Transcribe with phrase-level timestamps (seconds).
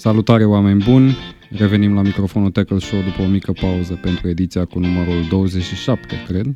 [0.00, 1.16] Salutare oameni buni!
[1.50, 6.46] Revenim la microfonul Tackle Show după o mică pauză pentru ediția cu numărul 27, cred.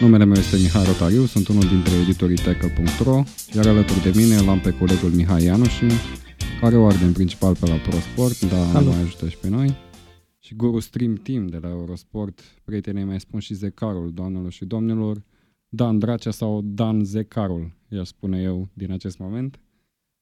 [0.00, 3.22] Numele meu este Mihai Rotariu, sunt unul dintre editorii Tackle.ro,
[3.54, 5.84] iar alături de mine l-am pe colegul Mihai Ianuși,
[6.60, 9.74] care o arde în principal pe la ProSport, dar ne mai ajută și pe noi.
[10.38, 15.22] Și guru Stream Team de la Eurosport, prietenii mai spun și Zecarul, doamnelor și domnilor,
[15.68, 19.58] Dan Dracea sau Dan Zecarul, i-aș spune eu din acest moment.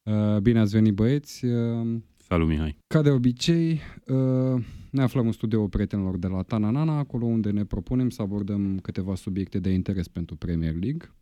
[0.03, 1.45] Uh, bine ați venit băieți!
[2.33, 2.79] Uh, Salut, Mihai!
[2.87, 7.65] Ca de obicei, uh, ne aflăm în studioul prietenilor de la Tananana, acolo unde ne
[7.65, 11.15] propunem să abordăm câteva subiecte de interes pentru Premier League.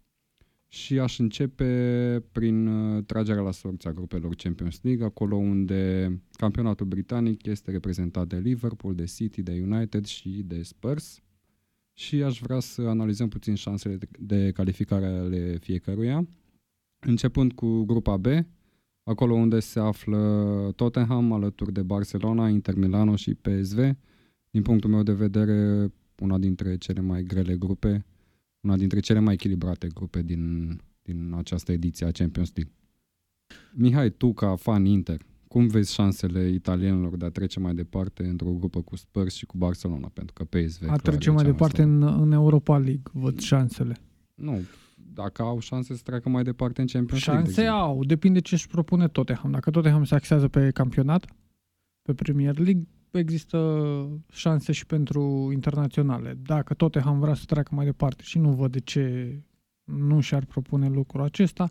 [0.69, 2.69] Și aș începe prin
[3.07, 8.95] tragerea la sorți a grupelor Champions League, acolo unde campionatul britanic este reprezentat de Liverpool,
[8.95, 11.21] de City, de United și de Spurs.
[11.93, 16.29] Și aș vrea să analizăm puțin șansele de calificare ale fiecăruia.
[17.07, 18.27] Începând cu grupa B,
[19.05, 23.79] acolo unde se află Tottenham alături de Barcelona, Inter Milano și PSV.
[24.51, 28.07] Din punctul meu de vedere, una dintre cele mai grele grupe,
[28.61, 32.75] una dintre cele mai echilibrate grupe din, din această ediție a Champions League.
[33.73, 38.53] Mihai, tu ca fan Inter, cum vezi șansele italienilor de a trece mai departe într-o
[38.53, 40.11] grupă cu Spurs și cu Barcelona?
[40.13, 40.89] Pentru că PSV...
[40.89, 43.97] A trece mai departe în, în Europa League, văd șansele.
[44.35, 44.61] Nu,
[45.21, 47.45] dacă au șanse să treacă mai departe în Champions League.
[47.45, 49.51] Șanse de au, depinde ce își propune Tottenham.
[49.51, 51.27] Dacă Tottenham se axează pe campionat,
[52.03, 53.59] pe Premier League, există
[54.33, 56.39] șanse și pentru internaționale.
[56.43, 59.35] Dacă Tottenham vrea să treacă mai departe și nu văd de ce
[59.85, 61.71] nu și-ar propune lucrul acesta,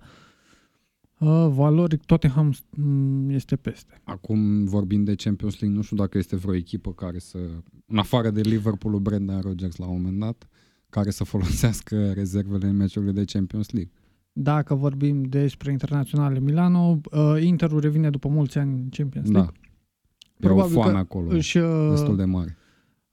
[1.19, 4.01] uh, valoric Tottenham mm, este peste.
[4.03, 7.37] Acum vorbind de Champions League, nu știu dacă este vreo echipă care să,
[7.85, 10.47] în afară de Liverpool, Brendan Rodgers la un moment dat,
[10.89, 13.91] care să folosească rezervele în meciurile de Champions League.
[14.31, 19.39] Dacă vorbim despre internaționale Milano, uh, Interul revine după mulți ani în Champions da.
[19.39, 19.59] League.
[19.61, 20.47] Da.
[20.47, 22.57] Probabil e o foame acolo, își, uh, destul de mare.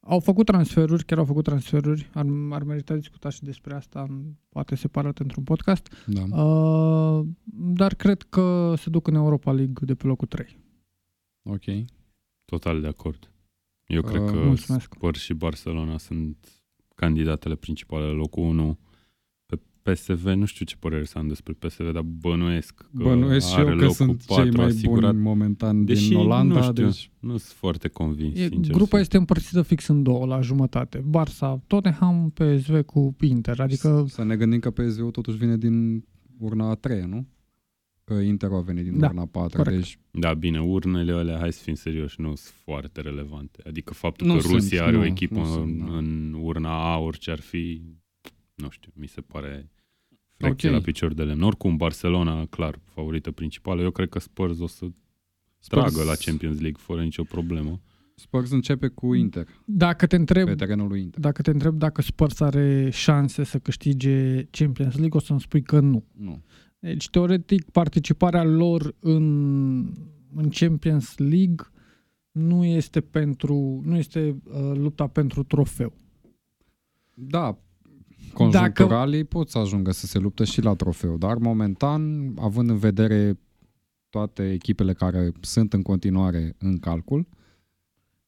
[0.01, 4.07] Au făcut transferuri, chiar au făcut transferuri, ar, ar merita discuta și despre asta,
[4.49, 6.43] poate separat într-un podcast, da.
[6.43, 10.59] uh, dar cred că se duc în Europa League de pe locul 3.
[11.43, 11.87] Ok.
[12.45, 13.31] Total de acord.
[13.87, 16.56] Eu uh, cred că Spurs și Barcelona sunt
[16.97, 18.79] candidatele principale, locul 1
[19.47, 23.71] pe PSV, nu știu ce părere să am despre PSV, dar bănuiesc că bănuiesc are
[23.71, 25.11] eu că sunt cei mai asigurat.
[25.11, 26.55] buni momentan Deși din Olanda.
[26.55, 27.11] Nu, știu, deci...
[27.19, 28.75] nu sunt foarte convins, e, sincer.
[28.75, 31.05] Grupa este împărțită fix în două la jumătate.
[31.11, 33.61] Barça, Tottenham, PSV cu Inter.
[33.61, 34.05] Adică...
[34.09, 36.05] Să ne gândim că PSV totuși vine din
[36.39, 37.27] urna a treia, nu?
[38.07, 39.77] Că Inter a venit din da, urna 4, corect.
[39.77, 39.99] deci...
[40.11, 43.63] Da, bine, urnele alea, hai să fim serioși, nu sunt foarte relevante.
[43.67, 45.97] Adică faptul nu că sunt, Rusia are nu, o echipă în, sunt, da.
[45.97, 47.83] în urna A, orice ar fi,
[48.55, 49.71] nu știu, mi se pare
[50.41, 50.71] okay.
[50.71, 51.43] la picior de lemn.
[51.43, 53.83] Oricum, Barcelona, clar, favorită principală.
[53.83, 54.87] Eu cred că Spurs o să
[55.59, 55.93] Spurs...
[55.93, 57.81] tragă la Champions League fără nicio problemă.
[58.15, 59.47] Spurs începe cu Inter.
[59.65, 61.21] Dacă te întreb, pe terenul lui Inter.
[61.21, 65.81] Dacă te întreb dacă Spurs are șanse să câștige Champions League, o să-mi spui că
[65.81, 66.05] nu.
[66.13, 66.43] Nu.
[66.87, 69.25] Deci, teoretic, participarea lor în,
[70.35, 71.67] în Champions League
[72.31, 75.93] nu este pentru nu este uh, lupta pentru trofeu.
[77.15, 77.59] Da,
[78.33, 79.37] conjuncturalii Dacă...
[79.37, 83.39] pot să ajungă să se luptă și la trofeu, dar momentan, având în vedere
[84.09, 87.27] toate echipele care sunt în continuare în calcul,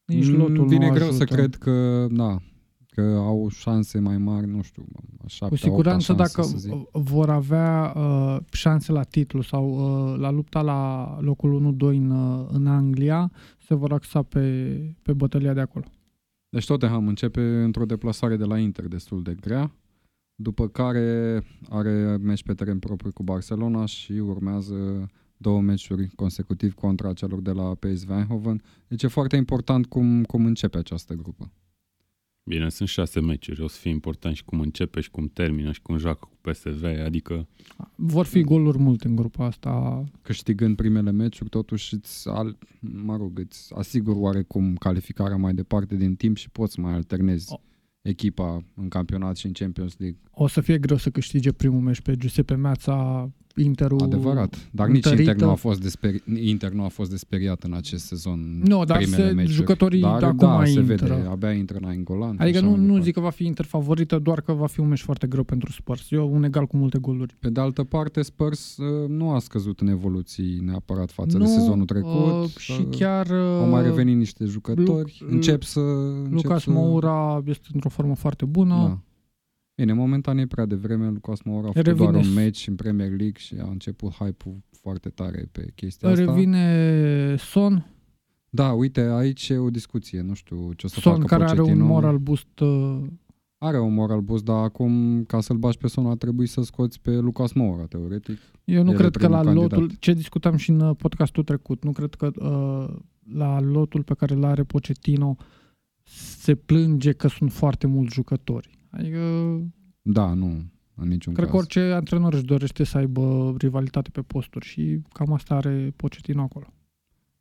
[0.04, 1.25] Nici lotul vine nu greu ajută.
[1.25, 2.38] să cred că, da,
[2.98, 4.84] că au șanse mai mari, nu știu,
[5.26, 6.48] șapte, Cu siguranță șanse, dacă
[6.92, 12.48] vor avea uh, șanse la titlu sau uh, la lupta la locul 1-2 în, uh,
[12.50, 15.84] în Anglia, se vor axa pe, pe bătălia de acolo.
[16.48, 19.72] Deci Tottenham începe într-o deplasare de la Inter destul de grea,
[20.34, 27.12] după care are meci pe teren propriu cu Barcelona și urmează două meciuri consecutiv contra
[27.12, 28.62] celor de la PSV Eindhoven.
[28.88, 31.53] Deci e foarte important cum, cum începe această grupă.
[32.48, 35.82] Bine, sunt șase meciuri, o să fie important și cum începe și cum termină și
[35.82, 37.48] cum joacă cu PSV, adică...
[37.94, 40.04] Vor fi goluri multe în grupa asta.
[40.22, 46.14] Câștigând primele meciuri, totuși îți, al, mă rog, îți asigur oarecum calificarea mai departe din
[46.14, 47.61] timp și poți mai alternezi oh.
[48.02, 50.19] echipa în campionat și în Champions League.
[50.31, 55.06] O să fie greu să câștige primul meci pe Giuseppe Meazza Interul Adevărat, dar nici
[55.06, 59.02] Inter nu, a fost desperi- Inter nu a fost desperiat în acest sezon Nu, dar
[59.02, 59.55] se, meciuri.
[59.55, 60.84] jucătorii dar, de acum da, se intră.
[61.06, 62.37] vede, abia intră în Angolan.
[62.38, 65.00] Adică nu, nu zic că va fi Inter favorită, doar că va fi un meci
[65.02, 66.10] foarte greu pentru Spurs.
[66.10, 67.37] Eu un egal cu multe goluri.
[67.38, 71.50] Pe de altă parte, Spurs uh, nu a scăzut în evoluții neapărat față nu, de
[71.50, 72.43] sezonul trecut.
[72.44, 73.26] Uh, și chiar...
[73.26, 75.16] Uh, au mai revenit niște jucători.
[75.20, 75.81] Lu- încep să...
[76.31, 76.70] Lucas să...
[76.70, 78.75] Moura este într-o formă foarte bună.
[78.75, 78.99] Da.
[79.78, 83.36] Bine, momentan e prea devreme, Lucas Moura a făcut doar un meci în Premier League
[83.36, 86.25] și a început hype-ul foarte tare pe chestia asta.
[86.25, 87.86] Revine Son,
[88.50, 91.72] Da, uite, aici e o discuție, nu știu ce o să Son facă care Pochettino.
[91.72, 93.00] are un moral boost uh,
[93.58, 97.00] Are un moral boost, dar acum, ca să-l bagi pe Son, ar trebui să scoți
[97.00, 98.38] pe Lucas Moura, teoretic.
[98.64, 99.98] Eu nu El e cred că la primul lotul, candidat.
[99.98, 102.96] ce discutam și în uh, podcastul trecut, nu cred că uh,
[103.34, 105.36] la lotul pe care îl are Pochettino
[106.38, 108.77] se plânge că sunt foarte mulți jucători.
[108.99, 109.61] Adică,
[110.03, 110.47] Da, nu,
[110.95, 111.55] în niciun cred caz.
[111.55, 116.43] că orice antrenor își dorește să aibă rivalitate pe posturi și cam asta are Pochettino
[116.43, 116.73] acolo.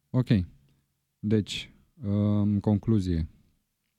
[0.09, 0.27] Ok.
[1.19, 1.71] Deci,
[2.01, 3.27] în concluzie,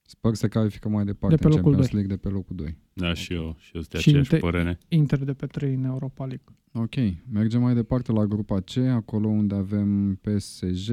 [0.02, 2.00] sper să califică mai departe De pe în locul Champions doi.
[2.00, 2.76] League de pe locul 2.
[2.92, 4.78] Da, și eu, și eu sunt de Și aceeași inte- părere.
[4.88, 6.54] Inter de pe 3 în Europa League.
[6.72, 6.94] Ok,
[7.30, 10.90] mergem mai departe la grupa C, acolo unde avem PSG,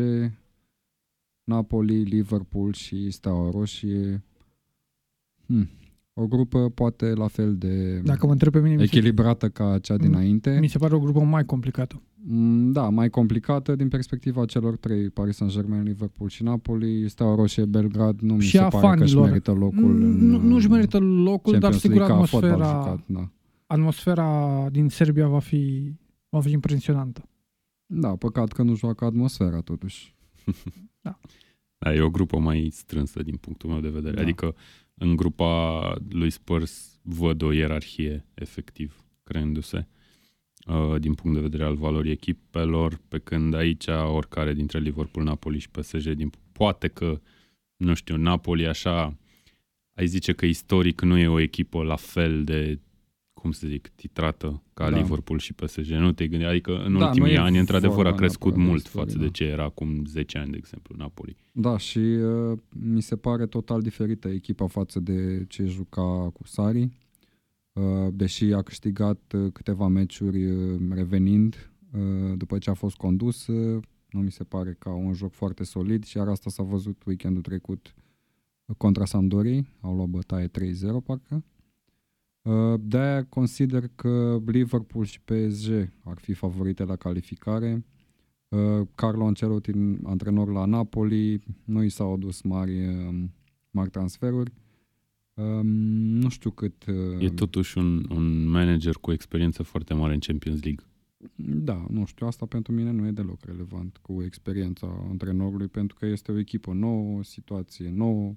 [1.43, 4.23] Napoli, Liverpool și Steaua Roșie.
[5.45, 5.69] Hmm.
[6.17, 9.79] O grupă poate la fel de Dacă mă întreb pe mine, mi se, echilibrată ca
[9.81, 10.57] cea dinainte.
[10.59, 12.01] mi se pare o grupă mai complicată.
[12.27, 17.09] Mm, Da, mai complicată din perspectiva celor trei, Paris Saint-Germain, Liverpool și Napoli.
[17.09, 19.27] Steaua Roșie, Belgrad, nu mi Și se a pare că își fanilor.
[19.27, 23.03] merită locul în Nu, nu-și merită locul, dar Champions sigur League ca fotbal atmosfera, jucat,
[23.07, 23.29] da.
[23.65, 25.93] atmosfera din Serbia va fi,
[26.29, 27.29] va fi impresionantă.
[27.85, 30.15] Da, păcat că nu joacă atmosfera totuși.
[31.77, 34.15] Da, e o grupă mai strânsă din punctul meu de vedere.
[34.15, 34.21] Da.
[34.21, 34.55] Adică
[34.95, 39.87] în grupa lui Spurs văd o ierarhie efectiv creându-se
[40.67, 45.59] uh, din punct de vedere al valorii echipelor, pe când aici oricare dintre Liverpool, Napoli
[45.59, 47.21] și PSG, din, poate că,
[47.75, 49.17] nu știu, Napoli așa,
[49.95, 52.79] ai zice că istoric nu e o echipă la fel de
[53.45, 54.97] cum să zic, titrată ca Da.
[54.97, 55.89] Liverpool și PSG.
[55.89, 58.65] Nu te gândi, adică în Da, nu ultimii e ani, într-adevăr, vorba a crescut neapărat
[58.65, 59.23] de mult istorie, față da.
[59.23, 61.37] de ce era acum 10 ani, de exemplu, Napoli.
[61.51, 66.89] Da, și uh, mi se pare total diferită echipa față de ce juca cu Sari.
[67.73, 73.47] Uh, deși a câștigat uh, câteva meciuri uh, revenind uh, după ce a fost condus,
[73.47, 77.03] uh, nu mi se pare ca un joc foarte solid și iar asta s-a văzut
[77.05, 77.95] weekendul trecut
[78.77, 80.51] contra Sampdoriei, au luat bătaie 3-0
[81.05, 81.43] parcă.
[82.45, 87.85] Uh, De-aia consider că Liverpool și PSG ar fi favorite la calificare.
[88.47, 89.71] Uh, Carlo Ancelotti,
[90.03, 93.23] antrenor la Napoli, nu i s-au adus mari, uh,
[93.71, 94.53] mari transferuri.
[95.33, 96.85] Um, nu știu cât...
[96.85, 100.85] uh, E totuși un, un manager cu experiență foarte mare în Champions League.
[101.35, 106.05] Da, nu știu, asta pentru mine nu e deloc relevant cu experiența antrenorului, pentru că
[106.05, 108.35] este o echipă nouă, o situație nouă,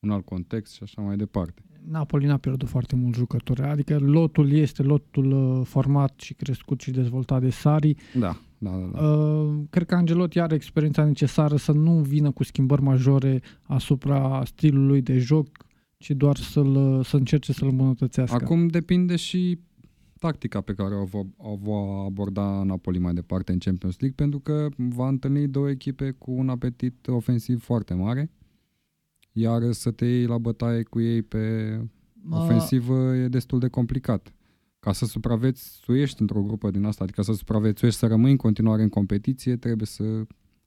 [0.00, 1.62] un alt context și așa mai departe.
[1.88, 6.90] Napoli n-a pierdut foarte mulți jucători, adică lotul este lotul uh, format și crescut și
[6.90, 7.94] dezvoltat de Sari.
[8.18, 8.90] Da, da, da.
[9.00, 9.06] da.
[9.06, 15.02] Uh, cred că Angelotti are experiența necesară să nu vină cu schimbări majore asupra stilului
[15.02, 15.48] de joc,
[15.96, 18.34] ci doar să-l, să încerce să-l îmbunătățească.
[18.34, 19.58] Acum depinde și
[20.18, 24.38] tactica pe care o va, o va aborda Napoli mai departe în Champions League, pentru
[24.38, 28.30] că va întâlni două echipe cu un apetit ofensiv foarte mare,
[29.32, 31.38] iar să te iei la bătaie cu ei pe
[32.22, 34.32] Mă- ofensivă e destul de complicat.
[34.80, 38.88] Ca să supraviețuiești într-o grupă din asta, adică să supraviețuiești, să rămâi în continuare în
[38.88, 40.04] competiție, trebuie să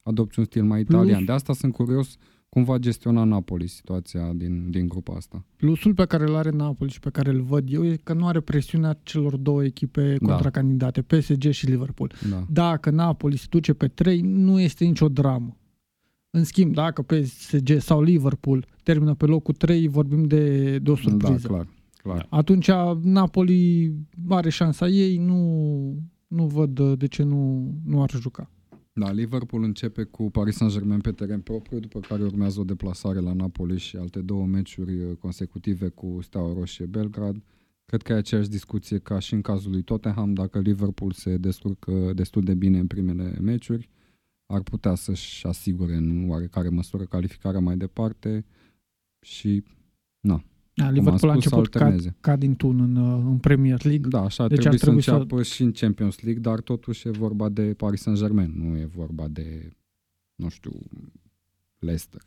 [0.04, 1.26] adopți un stil mai Plus- italian.
[1.26, 2.16] De asta sunt curios
[2.50, 5.46] cum va gestiona Napoli situația din, din grupa asta.
[5.56, 8.28] Plusul pe care îl are Napoli și pe care îl văd eu e că nu
[8.28, 10.28] are presiunea celor două echipe Da.
[10.34, 12.12] contracandidate, PSG și Liverpool.
[12.30, 12.46] Da.
[12.50, 15.56] Dacă Napoli se duce pe 3, nu este nicio dramă.
[16.34, 21.00] În schimb, dacă PSG sau Liverpool termină pe locul 3, vorbim de, de o Da,
[21.02, 21.48] surpriză.
[21.48, 21.68] clar.
[22.02, 22.28] clar.
[22.30, 22.70] Atunci
[23.02, 23.94] Napoli
[24.30, 25.96] are șansa ei, nu,
[26.28, 28.50] nu văd uh, de ce nu, nu ar juca.
[28.94, 33.34] Da, Liverpool începe cu Paris Saint-Germain pe teren propriu, după care urmează o deplasare la
[33.34, 37.44] Napoli și alte două meciuri uh, consecutive cu Steaua Roșie Belgrad.
[37.86, 42.12] Cred că e aceeași discuție ca și în cazul lui Tottenham, dacă Liverpool se descurcă
[42.16, 43.90] destul de bine în primele meciuri,
[44.52, 48.46] ar putea să-și asigure în oarecare măsură calificarea mai departe
[49.26, 49.64] și
[50.20, 52.16] Da, am Liverpool a spus, să început ca, alterneze.
[52.20, 54.08] ca din tun în, uh, în Premier League.
[54.10, 56.60] da, așa Deci deci ar trebuie, trebui să să- înceapă și în Champions League, dar
[56.60, 59.72] totuși e vorba de Paris Saint-Germain, nu e vorba de,
[60.36, 60.72] nu știu,
[61.80, 62.22] Leicester.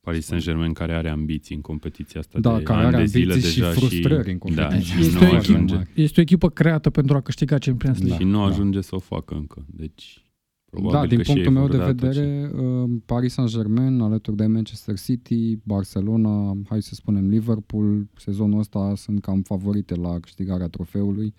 [0.00, 3.32] Paris Saint-Germain care are ambiții în competiția asta Da, de care ani are de zile
[3.32, 4.94] ambiții și deja frustrări în da, competiție.
[4.94, 5.74] și Este nu o ajunge.
[5.74, 5.90] echipă.
[6.00, 8.16] Este o echipă creată pentru a câștiga Champions League.
[8.18, 8.44] Și nu Da.
[8.44, 9.64] ajunge să o facă încă.
[9.66, 10.24] Deci,
[10.70, 12.90] probabil da, din că și punctul ei meu vor de da tot ce- vedere, uh,
[13.06, 19.42] Paris Saint-Germain alături de Manchester City, Barcelona, hai să spunem Liverpool, sezonul ăsta sunt cam
[19.42, 21.34] favorite la câștigarea trofeului,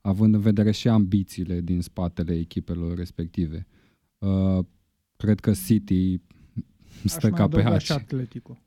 [0.00, 3.66] având în vedere și ambițiile din spatele echipelor respective.
[4.18, 4.58] Uh,
[5.16, 6.20] cred că City
[7.04, 7.82] stă Aș ca mai pe adăuga haci.
[7.82, 8.58] și Atletico.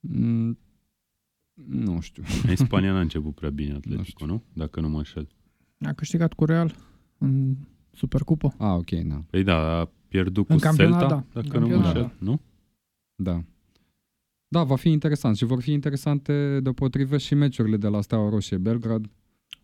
[0.00, 0.58] Mm,
[1.54, 2.22] Nu știu.
[2.48, 4.26] În Spania n-a început prea bine Nu Atletico, știu.
[4.26, 4.42] nu?
[4.52, 5.28] Dacă nu mă înșel.
[5.80, 6.74] A câștigat cu Real
[7.18, 7.56] în
[7.92, 8.54] Supercupă.
[8.58, 9.22] Ah, ok, da.
[9.30, 11.40] Păi da, a pierdut cu În campionat, Celta, da.
[11.40, 12.40] dacă În nu mă campionat, înșel, nu?
[13.14, 13.42] Da.
[14.48, 18.56] Da, va fi interesant și vor fi interesante deopotrivă și meciurile de la Steaua Roșie
[18.56, 19.10] Belgrad.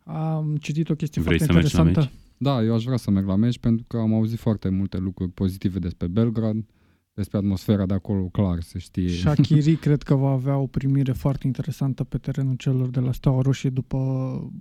[0.03, 2.17] Am citit o chestie Vrei foarte să mergi la interesantă.
[2.37, 5.31] Da, eu aș vrea să merg la meci pentru că am auzit foarte multe lucruri
[5.31, 6.65] pozitive despre Belgrad,
[7.13, 9.09] despre atmosfera de acolo, clar, se știe.
[9.09, 13.41] Shakiri cred că va avea o primire foarte interesantă pe terenul celor de la Steaua
[13.41, 13.97] Roșie după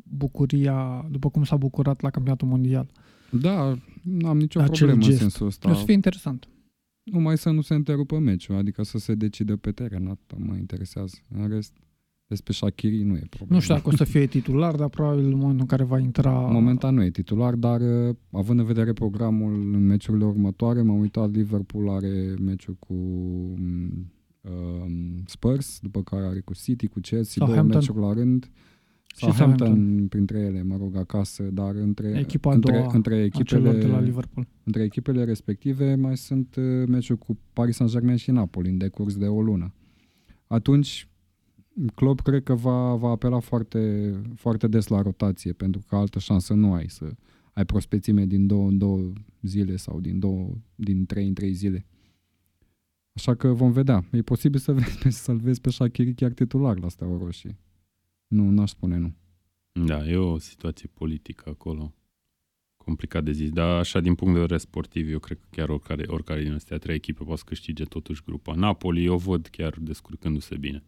[0.04, 2.90] bucuria, după cum s-a bucurat la campionatul mondial.
[3.30, 5.12] Da, nu am nicio Acel problemă gest.
[5.12, 5.70] în sensul ăsta.
[5.70, 6.48] O să fie interesant.
[7.02, 11.16] Numai să nu se întrerupă meciul, adică să se decidă pe teren, atâta mă interesează.
[11.28, 11.72] În rest,
[12.26, 13.54] despre Shakiri nu e problemă.
[13.54, 16.32] Nu știu dacă o să fie titular, dar probabil în momentul în care va intra...
[16.32, 21.30] Momentan nu e titular, dar uh, având în vedere programul în meciurile următoare, m-am uitat,
[21.30, 27.48] Liverpool are meciul cu um, um, Spurs, după care are cu City, cu Chelsea, două
[27.48, 27.78] Southampton.
[27.78, 28.50] meciuri la rând.
[29.18, 30.06] Și Southampton, Southampton.
[30.08, 33.68] printre ele, mă rog, acasă, dar între, Echipa a între, doua între, a celor de
[33.70, 34.46] la echipele, Liverpool.
[34.64, 39.26] între echipele respective mai sunt uh, meciuri cu Paris Saint-Germain și Napoli în decurs de
[39.26, 39.74] o lună.
[40.46, 41.08] Atunci,
[41.94, 46.54] Klopp cred că va, va apela foarte, foarte des la rotație, pentru că altă șansă
[46.54, 47.10] nu ai să
[47.52, 51.86] ai prospețime din două în două zile sau din, două, din trei în trei zile.
[53.12, 54.04] Așa că vom vedea.
[54.12, 57.58] E posibil să vezi, pe- să-l vezi pe Shaqiri chiar titular la Steaua Roșie.
[58.28, 59.14] Nu, n-aș spune nu.
[59.86, 61.94] Da, e o situație politică acolo.
[62.76, 66.04] Complicat de zis, dar așa din punct de vedere sportiv, eu cred că chiar oricare,
[66.06, 68.54] oricare din astea trei echipe poate să câștige totuși grupa.
[68.54, 70.84] Napoli, eu văd chiar descurcându-se bine.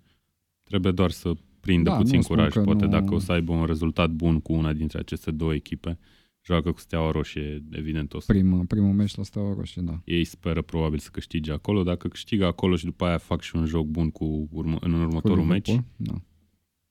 [0.63, 3.33] Trebuie doar să prindă Da, puțin nu spun curaj, că poate nu- dacă o să
[3.33, 5.99] aibă un rezultat bun cu una dintre aceste două echipe.
[6.43, 10.01] Joacă cu Steaua Roșie, evident o să Primul, primul meci la Steaua Roșie, da.
[10.05, 11.83] ei speră probabil să câștige acolo.
[11.83, 14.99] Dacă câștigă acolo și după aia fac și un joc bun cu urmă, în Cu
[14.99, 16.23] următorul meci, Liverpool, Da.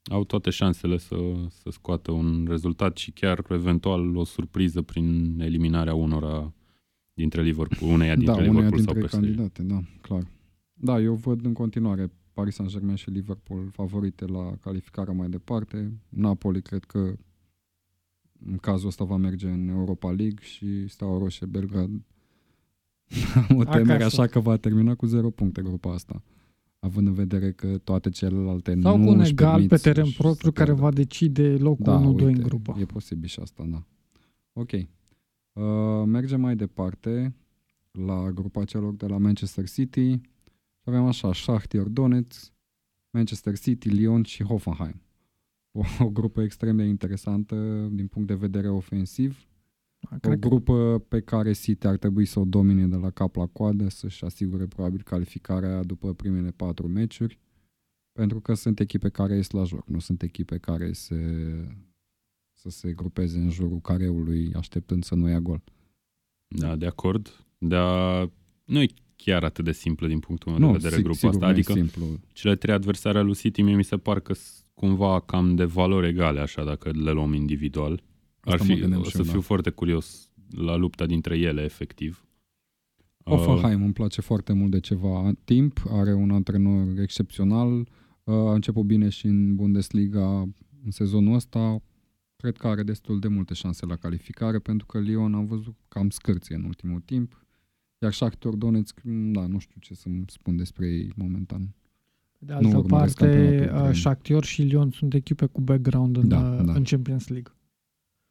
[0.03, 1.15] Au toate șansele să,
[1.49, 6.53] să scoată un rezultat și chiar eventual o surpriză prin eliminarea unora
[7.13, 9.19] dintre Liverpool, uneia dintre da, uneia Liverpool dintre sau PSG.
[9.19, 10.27] candidate, da, clar.
[10.73, 15.93] Da, eu văd în continuare Paris Saint-Germain și Liverpool favorite la calificarea mai departe.
[16.09, 17.13] Napoli cred că
[18.45, 21.89] în cazul ăsta va merge în Europa League și Steaua Roșie Belgrad
[23.49, 24.21] am o temere Acasă.
[24.21, 26.21] așa că va termina cu 0 puncte grupa asta.
[26.79, 30.03] Având în vedere că toate celelalte Sau nu cu un își egal permit pe teren
[30.05, 30.81] să-și- propriu să care pierdă.
[30.81, 32.77] va decide locul Da, 1-2 în uite, grupă.
[32.79, 33.83] E posibil și asta, da.
[34.53, 34.71] Ok.
[34.71, 37.35] Uh, mergem mai departe
[37.91, 40.21] la grupa celor de la Manchester City.
[40.83, 42.51] Avem așa, Shakhtar Donetsk,
[43.09, 45.01] Manchester City, Lyon și Hoffenheim.
[45.71, 49.47] O, o grupă extrem de interesantă din punct de vedere ofensiv.
[49.99, 53.09] Da, O Cred că grupă pe care City ar trebui să o domine de la
[53.09, 57.39] cap la coadă, să-și asigure probabil calificarea după primele patru meciuri,
[58.11, 61.17] pentru că sunt echipe care ies la joc, nu sunt echipe care se,
[62.51, 65.63] să se grupeze în jurul careului așteptând să nu ia gol.
[66.47, 67.45] Da, de acord.
[67.57, 68.29] Dar
[68.65, 71.33] nu e chiar atât de simplă din punctul meu nu, de vedere sig- grupa sigur
[71.33, 71.45] asta.
[71.45, 72.05] nu e Adică simplu.
[72.33, 75.63] cele trei adversare ale lui City mie mi se par că sunt cumva cam de
[75.63, 78.03] valori egale, așa, dacă le luăm individual.
[78.41, 79.45] Ar Asta mă fi, gândeam o și să eu, fiu da.
[79.45, 82.23] foarte curios la lupta dintre ele, efectiv.
[83.25, 88.53] Uh, Hoffenheim îmi place foarte mult de ceva timp, are un antrenor excepțional, uh, a
[88.53, 90.39] început bine și în Bundesliga
[90.83, 91.81] în sezonul ăsta,
[92.35, 96.09] cred că are destul de multe șanse la calificare, pentru că Lyon am văzut cam
[96.09, 97.45] scârție în ultimul timp,
[97.97, 101.75] iar Shakhtar Donetsk, m, da, nu știu ce să spun despre ei momentan.
[102.37, 103.93] de nu altă urmăresc parte, campionatul uh, ucrain.
[103.93, 106.73] Shakhtar și Lyon sunt echipe cu background în, Da, uh, da.
[106.73, 107.53] în Champions League.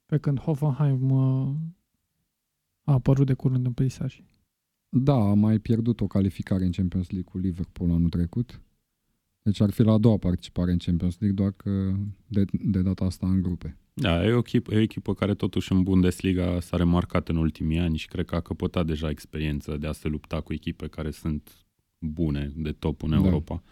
[0.09, 1.55] Pe când Hoffenheim uh,
[2.85, 4.23] a apărut de curând în peisaj.
[4.89, 8.61] Da, a mai pierdut o calificare în Champions League cu Liverpool anul trecut,
[9.43, 11.95] deci ar fi la a doua participare în Champions League, doar că
[12.27, 13.77] de, de data asta în grupe.
[13.95, 17.79] Da, e o, echipă, e o echipă care totuși în Bundesliga s-a remarcat în ultimii
[17.79, 21.11] ani și cred că a căpătat deja experiență de a se lupta cu echipe care
[21.11, 21.67] sunt
[21.99, 23.17] bune, de top în Da.
[23.17, 23.63] Europa.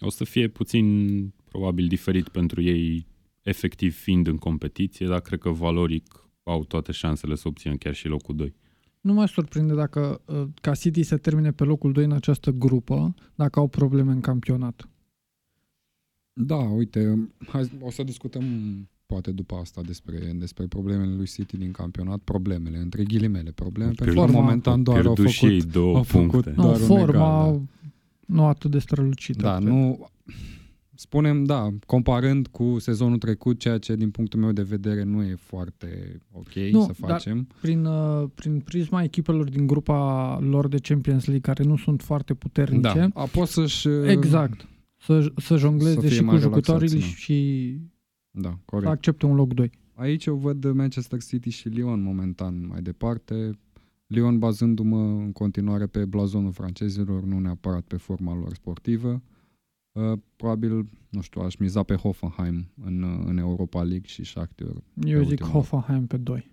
[0.00, 3.06] O să fie puțin, probabil, diferit pentru ei,
[3.42, 8.06] efectiv fiind în competiție, dar cred că valoric au toate șansele să obțină chiar și
[8.08, 8.54] locul 2.
[9.00, 13.14] Nu mă surprinde dacă uh, ca City să termine pe locul 2 în această grupă,
[13.34, 14.88] dacă au probleme în campionat.
[16.32, 18.44] Da, uite, hai, o să discutăm
[19.06, 23.94] poate după asta despre, despre problemele lui City din campionat, problemele, între ghilimele, probleme, Au
[23.94, 26.50] pentru că pierdut- momentan doar au Pierdut și ei făcut, două au făcut- puncte.
[26.50, 27.60] Doar Nu, un forma egal,
[28.26, 29.42] nu atât de strălucită.
[29.42, 29.68] da, cred.
[29.68, 30.08] nu,
[31.02, 35.34] spunem, da, comparând cu sezonul trecut, ceea ce din punctul meu de vedere nu e
[35.38, 37.46] foarte ok Nu, să dar- facem.
[37.60, 42.34] Prin, uh, prin prisma echipelor din grupa lor de Champions League, care nu sunt foarte
[42.34, 43.88] puternice, Da, a pot să-și...
[44.06, 47.16] exact, să, să jongleze Să fie și mai cu jucătorii relaxați, da.
[47.16, 47.78] și
[48.30, 48.90] Da, să corect.
[48.90, 49.70] accepte un loc 2.
[49.94, 53.58] Aici eu văd Manchester City și Lyon momentan mai departe.
[54.06, 59.22] Lyon bazându-mă în continuare pe blazonul francezilor, nu neapărat pe forma lor sportivă.
[59.92, 64.74] Uh, probabil, nu știu, aș miza pe Hoffenheim în, uh, în Europa League și Shakhtar.
[65.04, 66.50] Eu zic Hoffenheim pe 2.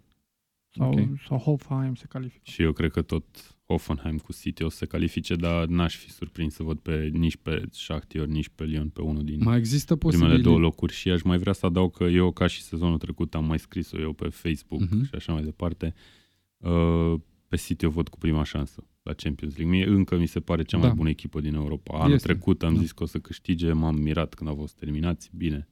[0.70, 1.22] Sau, okay.
[1.28, 2.42] sau Hoffenheim se califică.
[2.44, 3.26] Și eu cred că tot
[3.66, 7.38] Hoffenheim cu City o să se califice, dar n-aș fi surprins să văd pe, nici
[7.38, 11.22] pe Shakhtar, nici pe Lyon pe unul din mai există primele două locuri și aș
[11.22, 14.28] mai vrea să adaug că eu, ca și sezonul trecut, am mai scris-o eu pe
[14.28, 15.08] Facebook uh-huh.
[15.08, 15.94] și așa mai departe.
[16.58, 17.14] Uh,
[17.48, 19.78] pe City o văd cu prima șansă la Champions League.
[19.78, 20.94] Mie încă mi se pare cea mai da.
[20.94, 22.00] bună echipă din Europa.
[22.00, 22.28] Anul este.
[22.28, 22.80] trecut am da.
[22.80, 25.30] zis că o să câștige, m-am mirat când au fost terminați.
[25.36, 25.68] Bine.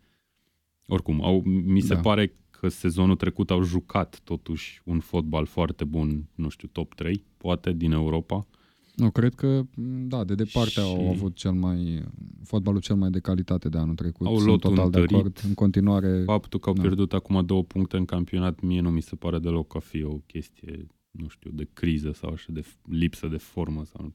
[0.87, 1.99] Oricum, au, mi se da.
[1.99, 7.23] pare că sezonul trecut au jucat totuși un fotbal foarte bun, nu știu, top 3,
[7.37, 8.47] poate, din Europa.
[8.95, 9.61] Nu, cred că,
[10.07, 10.79] da, de departe și...
[10.79, 12.03] au avut cel mai,
[12.43, 14.27] fotbalul cel mai de calitate de anul trecut.
[14.27, 15.41] Au Sunt total de acord.
[15.47, 16.23] În continuare...
[16.23, 16.81] Faptul că au da.
[16.81, 20.17] pierdut acum două puncte în campionat, mie nu mi se pare deloc a fi o
[20.17, 23.85] chestie, nu știu, de criză sau așa, de lipsă de formă.
[23.85, 24.11] sau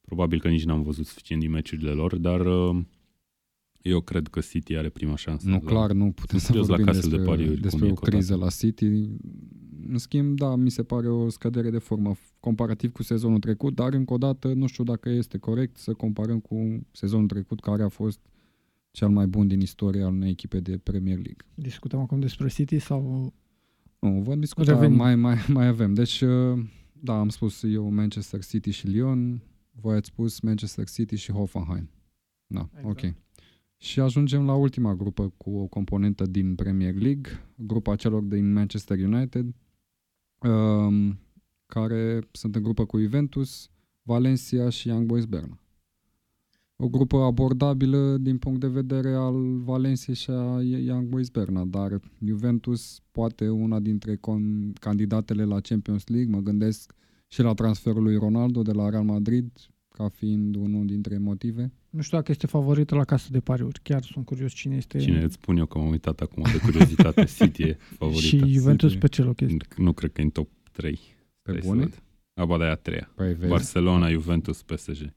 [0.00, 2.84] Probabil că nici n-am văzut suficient din meciurile lor, dar uh,
[3.82, 5.48] eu cred că City are prima șansă.
[5.48, 8.48] Nu, la, clar, nu putem să vorbim la despre, de pariuri, despre o criză la
[8.50, 8.84] City.
[9.88, 13.92] În schimb, da, mi se pare o scădere de formă comparativ cu sezonul trecut, dar
[13.92, 17.88] încă o dată nu știu dacă este corect să comparăm cu sezonul trecut care a
[17.88, 18.20] fost
[18.90, 21.46] cel mai bun din istoria unei echipe de Premier League.
[21.54, 23.32] Discutăm acum despre City sau...
[23.98, 25.94] Nu, vă discuta, mai, mai, mai avem.
[25.94, 31.16] Deci, uh, da, am spus eu Manchester City și Lyon, voi ați spus Manchester City
[31.16, 31.90] și Hoffenheim.
[32.46, 33.04] Da, exact.
[33.04, 33.14] ok.
[33.76, 38.98] Și ajungem la ultima grupă cu o componentă din Premier League, grupa celor din Manchester
[38.98, 39.54] United,
[40.38, 41.18] um,
[41.66, 43.70] care sunt în grupă cu Juventus,
[44.02, 45.58] Valencia și Young Boys Berna.
[46.82, 52.00] O grupă abordabilă din punct de vedere al Valencia și a Young Boys Berna, dar
[52.24, 56.94] Juventus poate una dintre con- candidatele la Champions League, mă gândesc
[57.28, 59.50] și la transferul lui Ronaldo de la Real Madrid,
[59.88, 61.72] ca fiind unul dintre motive.
[61.90, 63.80] Nu știu dacă este favorită la casă de pariuri.
[63.82, 64.98] Chiar sunt curios cine este.
[64.98, 67.24] Cine îți spun eu că m-am uitat acum de curiozitate.
[67.38, 68.26] City e favorită.
[68.26, 69.00] Și Juventus City.
[69.00, 69.66] pe ce loc este?
[69.76, 70.98] Nu cred că e în top 3.
[71.42, 71.88] Pe bune?
[72.34, 73.10] Aba de a treia.
[73.14, 75.12] Păi Barcelona, Juventus, PSG.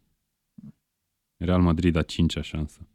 [1.45, 2.87] Real Madrid a cincea șansă.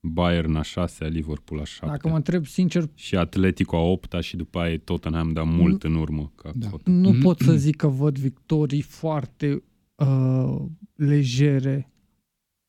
[0.00, 1.88] Bayern a șasea, Liverpool a șaptea.
[1.88, 2.90] Dacă mă întreb sincer...
[2.94, 6.32] Și Atletico a opta și după aia Tottenham, dar mult în urmă.
[6.34, 6.70] Ca da.
[6.84, 9.62] Nu pot să zic că văd victorii foarte
[9.94, 10.56] uh,
[10.94, 11.92] legere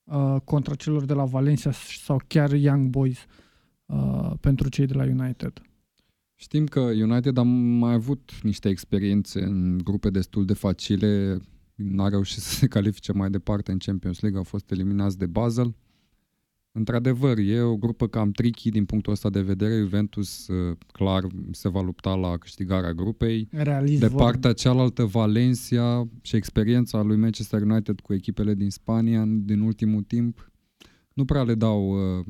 [0.03, 3.25] uh, contra celor de la Valencia sau chiar Young Boys
[3.85, 5.61] uh, pentru cei de la United.
[6.35, 11.39] Știm că United a mai avut niște experiențe în grupe destul de facile,
[11.75, 15.75] n-a reușit să se califice mai departe în Champions League, au fost eliminați de Basel.
[16.71, 19.79] Într-adevăr, e o grupă cam tricky din punctul ăsta de vedere.
[19.79, 23.47] Juventus uh, clar se va lupta la câștigarea grupei.
[23.51, 29.59] Realist de partea cealaltă, Valencia și experiența lui Manchester United cu echipele din Spania din
[29.59, 30.51] ultimul timp
[31.15, 32.25] nu prea le dau, uh,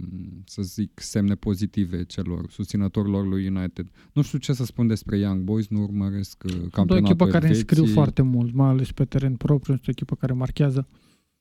[0.45, 3.91] să zic, semne pozitive celor susținătorilor lui United.
[4.13, 7.47] Nu știu ce să spun despre Young Boys, nu urmăresc uh, campionatul O echipă care
[7.47, 10.87] înscriu foarte mult, mai ales pe teren propriu, este o echipă care marchează.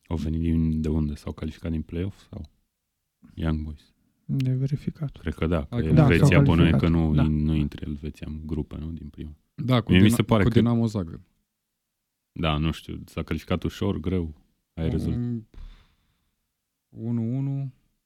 [0.06, 1.14] Au venit din de unde?
[1.14, 2.26] S-au calificat din play-off?
[2.28, 2.50] Sau?
[3.34, 3.92] Young Boys.
[4.24, 5.16] De verificat.
[5.16, 7.22] Cred că da, că da, Elveția bănuie că nu, da.
[7.22, 9.36] nu intre Elveția în grupă, nu, din prima.
[9.54, 10.54] Da, cu, Mie din, mi se pare cu că...
[10.54, 11.20] Dinamo Zagreb.
[12.32, 14.34] Da, nu știu, s-a calificat ușor, greu.
[14.74, 15.20] Ai um, rezultat.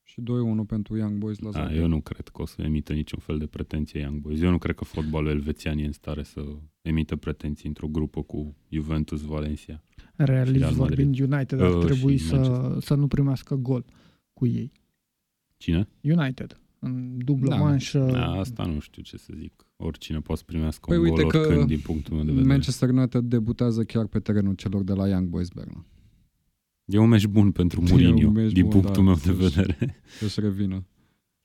[0.09, 1.77] 1-1 și 2-1 pentru Young Boys la Zagreb.
[1.77, 4.41] Da, eu nu cred că o să emită niciun fel de pretenție Young Boys.
[4.41, 6.41] Eu nu cred că fotbalul elvețian e în stare să
[6.83, 9.83] emită pretenții într-o grupă cu Juventus, Valencia.
[10.17, 13.85] Realist vorbind, United ar uh, trebui să, să nu primească gol
[14.33, 14.73] cu ei.
[15.57, 15.89] Cine?
[16.03, 16.61] United.
[16.79, 17.57] În dublă da.
[17.57, 18.09] manșă.
[18.13, 19.67] Da, asta nu știu ce să zic.
[19.77, 22.49] Oricine poate să primească păi un uite gol oricând, din punctul meu de vedere.
[22.49, 25.85] Manchester United debutează chiar pe terenul celor de la Young Boys Berna.
[26.89, 30.01] E un meci bun pentru Mourinho, din bun, punctul da, meu de vedere.
[30.19, 30.87] Să-și revină.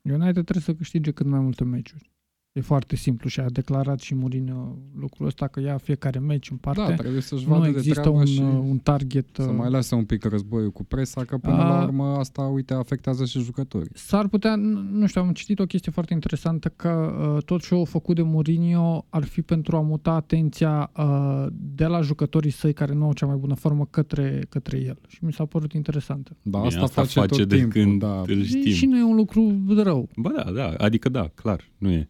[0.02, 2.10] United trebuie să câștige cât mai multe meciuri.
[2.54, 6.56] E foarte simplu și a declarat și Mourinho lucrul ăsta că ia fiecare meci în
[6.56, 6.80] parte.
[6.80, 9.26] Da, trebuie să-și vadă nu există un, și un target.
[9.32, 12.42] Să mai uh, lasă un pic războiul cu presa, că până a, la urmă asta,
[12.42, 13.90] uite, afectează și jucătorii.
[13.94, 14.54] S-ar putea,
[14.92, 19.06] nu știu, am citit o chestie foarte interesantă că uh, tot ce-au făcut de Mourinho
[19.08, 23.26] ar fi pentru a muta atenția uh, de la jucătorii săi care nu au cea
[23.26, 24.98] mai bună formă către, către el.
[25.08, 26.36] Și mi s-a părut interesantă.
[26.42, 28.22] Da, Bine, asta, asta face, face tot de timpul, când da.
[28.26, 28.72] îl știm.
[28.72, 30.08] Și nu e un lucru rău.
[30.16, 32.08] Ba da, da, adică da, clar, nu e.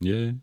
[0.00, 0.34] E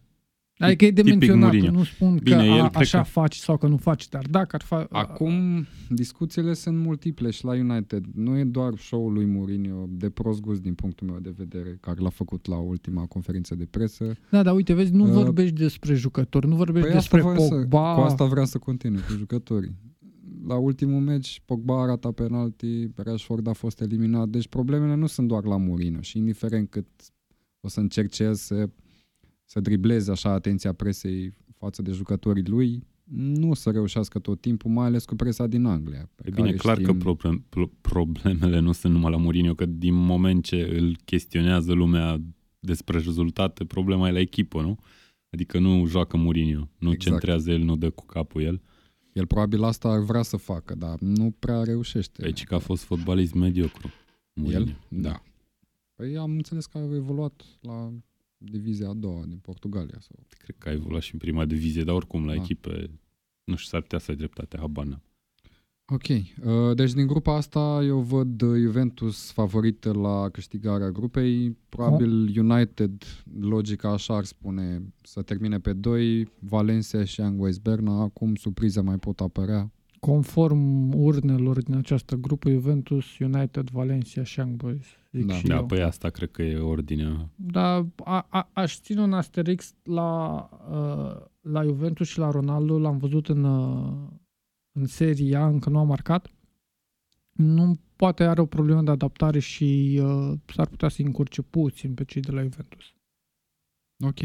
[0.59, 3.03] Adică e de menționat, nu spun Bine, că el a, așa că...
[3.03, 4.87] faci sau că nu faci, dar dacă ar fa...
[4.89, 8.05] Acum discuțiile sunt multiple și la United.
[8.13, 12.01] Nu e doar show-ul lui Mourinho de prost gust din punctul meu de vedere, care
[12.01, 14.13] l-a făcut la ultima conferință de presă.
[14.31, 17.93] Da, dar uite, vezi, nu uh, vorbești despre jucători, nu vorbești păi despre Pogba.
[17.93, 19.75] Să, cu asta vreau să continui, cu jucătorii.
[20.47, 25.43] La ultimul meci, Pogba arată penalti, Rashford a fost eliminat, deci problemele nu sunt doar
[25.43, 26.87] la Mourinho și indiferent cât
[27.59, 28.69] o să încerce să
[29.49, 32.83] să dribleze așa atenția presei față de jucătorii lui,
[33.13, 36.10] nu o să reușească tot timpul, mai ales cu presa din Anglia.
[36.15, 36.86] Pe e bine, clar știm...
[36.86, 37.45] că problem,
[37.81, 42.21] problemele nu sunt numai la Mourinho, că din moment ce îl chestionează lumea
[42.60, 44.77] despre rezultate, problema e la echipă, nu?
[45.29, 46.99] Adică nu joacă Mourinho, nu exact.
[47.01, 48.62] centrează el, nu dă cu capul el.
[49.13, 52.23] El probabil asta ar vrea să facă, dar nu prea reușește.
[52.23, 53.91] Aici că a fost fotbalist mediocru.
[54.33, 54.60] Mourinho.
[54.60, 55.01] El?
[55.01, 55.23] Da.
[55.95, 57.93] Păi am înțeles că a evoluat la
[58.38, 59.97] divizia a doua din Portugalia.
[60.00, 60.15] Sau...
[60.38, 62.41] Cred că a evoluat și în prima divizie, dar oricum la da.
[62.41, 62.89] echipe,
[63.43, 65.02] nu știu, s-ar putea să ai dreptate, habar
[65.93, 73.04] Ok, uh, deci din grupa asta eu văd Juventus favorită la câștigarea grupei, probabil United,
[73.39, 78.82] logica așa ar spune, să termine pe 2, Valencia și Young West Berna, acum surprize
[78.82, 79.71] mai pot apărea.
[80.00, 84.86] Conform urnelor din această grupă, Juventus, United, Valencia și Young Boys.
[85.17, 85.65] Zic da, și da eu.
[85.65, 87.30] păi asta cred că e ordinea.
[87.36, 92.97] Da, a, a, aș ține un asterix la, uh, la Juventus și la Ronaldo, l-am
[92.97, 94.10] văzut în, uh,
[94.71, 96.32] în seria, încă nu a marcat.
[97.32, 102.03] Nu poate are o problemă de adaptare și uh, s-ar putea să încurce puțin pe
[102.03, 102.93] cei de la Juventus.
[104.06, 104.19] Ok.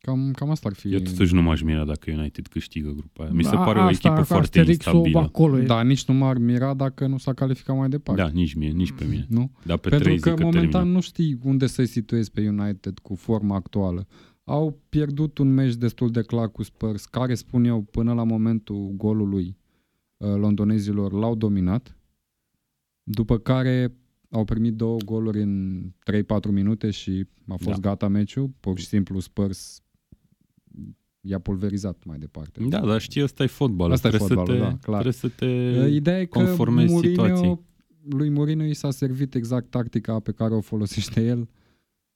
[0.00, 0.92] Cam, cam asta ar fi.
[0.92, 3.32] Eu totuși nu m-aș mira dacă United câștigă grupa aia.
[3.32, 5.18] Mi se da, pare o echipă foarte instabilă.
[5.18, 8.22] Acolo da, nici nu m-ar mira dacă nu s-a calificat mai departe.
[8.22, 9.26] Da, nici mie, nici pe mine.
[9.28, 9.50] Nu?
[9.64, 10.92] Da, pe Pentru trei că, că momentan termină.
[10.92, 14.06] nu știi unde să-i situezi pe United cu forma actuală.
[14.44, 18.92] Au pierdut un meci destul de clar cu Spurs, care, spun eu, până la momentul
[18.96, 19.56] golului
[20.16, 21.96] uh, londonezilor l-au dominat,
[23.02, 23.92] după care
[24.30, 25.82] au primit două goluri în
[26.48, 27.88] 3-4 minute și a fost da.
[27.88, 28.50] gata meciul.
[28.60, 29.82] Pur și simplu Spurs
[31.20, 32.64] i-a pulverizat mai departe.
[32.68, 33.92] Da, dar știi, ăsta e fotbal.
[33.92, 35.00] Asta trebuie e fotbalul, să te, da, clar.
[35.02, 37.60] Trebuie să te Ideea e că Mourinho, situației.
[38.08, 41.48] lui Mourinho i s-a servit exact tactica pe care o folosește el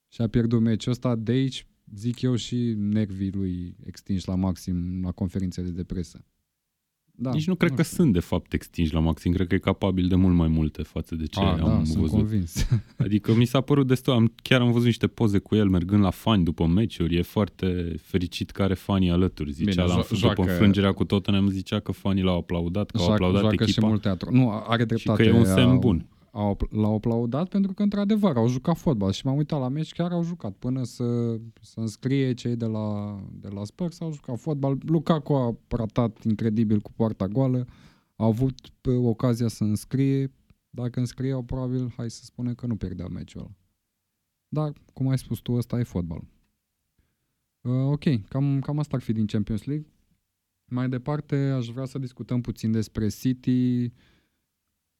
[0.09, 1.17] și a pierdut meciul ăsta.
[1.17, 6.25] De aici, zic eu, și nervii lui extinși la maxim la conferințele de presă.
[7.15, 9.33] Da, Nici nu cred nu că sunt, de fapt, extinși la maxim.
[9.33, 11.95] Cred că e capabil de mult mai multe față de ce A, am da, văzut.
[11.97, 12.67] Sunt convins.
[13.05, 14.13] Adică mi s-a părut destul.
[14.13, 17.17] Am, chiar am văzut niște poze cu el mergând la fani după meciuri.
[17.17, 19.51] E foarte fericit că are fanii alături.
[19.53, 22.99] Zicea, Bine, la, jo- joacă, după înfrângerea cu Tottenham, zicea că fanii l-au aplaudat, că
[22.99, 23.81] joacă, au aplaudat joacă echipa.
[23.81, 24.35] și mult teatru.
[24.35, 25.23] Nu, are dreptate.
[25.23, 29.13] Și că e un semn bun au, l-au aplaudat pentru că, într-adevăr, au jucat fotbal
[29.13, 30.53] și m-am uitat la meci, chiar au jucat.
[30.53, 34.79] Până să, să înscrie cei de la, de la Spurs, au jucat fotbal.
[34.87, 37.67] Lukaku a ratat incredibil cu poarta goală,
[38.17, 40.33] au avut pe ocazia să înscrie.
[40.71, 43.51] Dacă înscrieau, probabil, hai să spunem că nu pierdea meciul ăla.
[44.49, 46.25] Dar, cum ai spus tu, ăsta e fotbal.
[47.61, 49.87] Uh, ok, cam, cam asta ar fi din Champions League.
[50.65, 53.93] Mai departe, aș vrea să discutăm puțin despre City,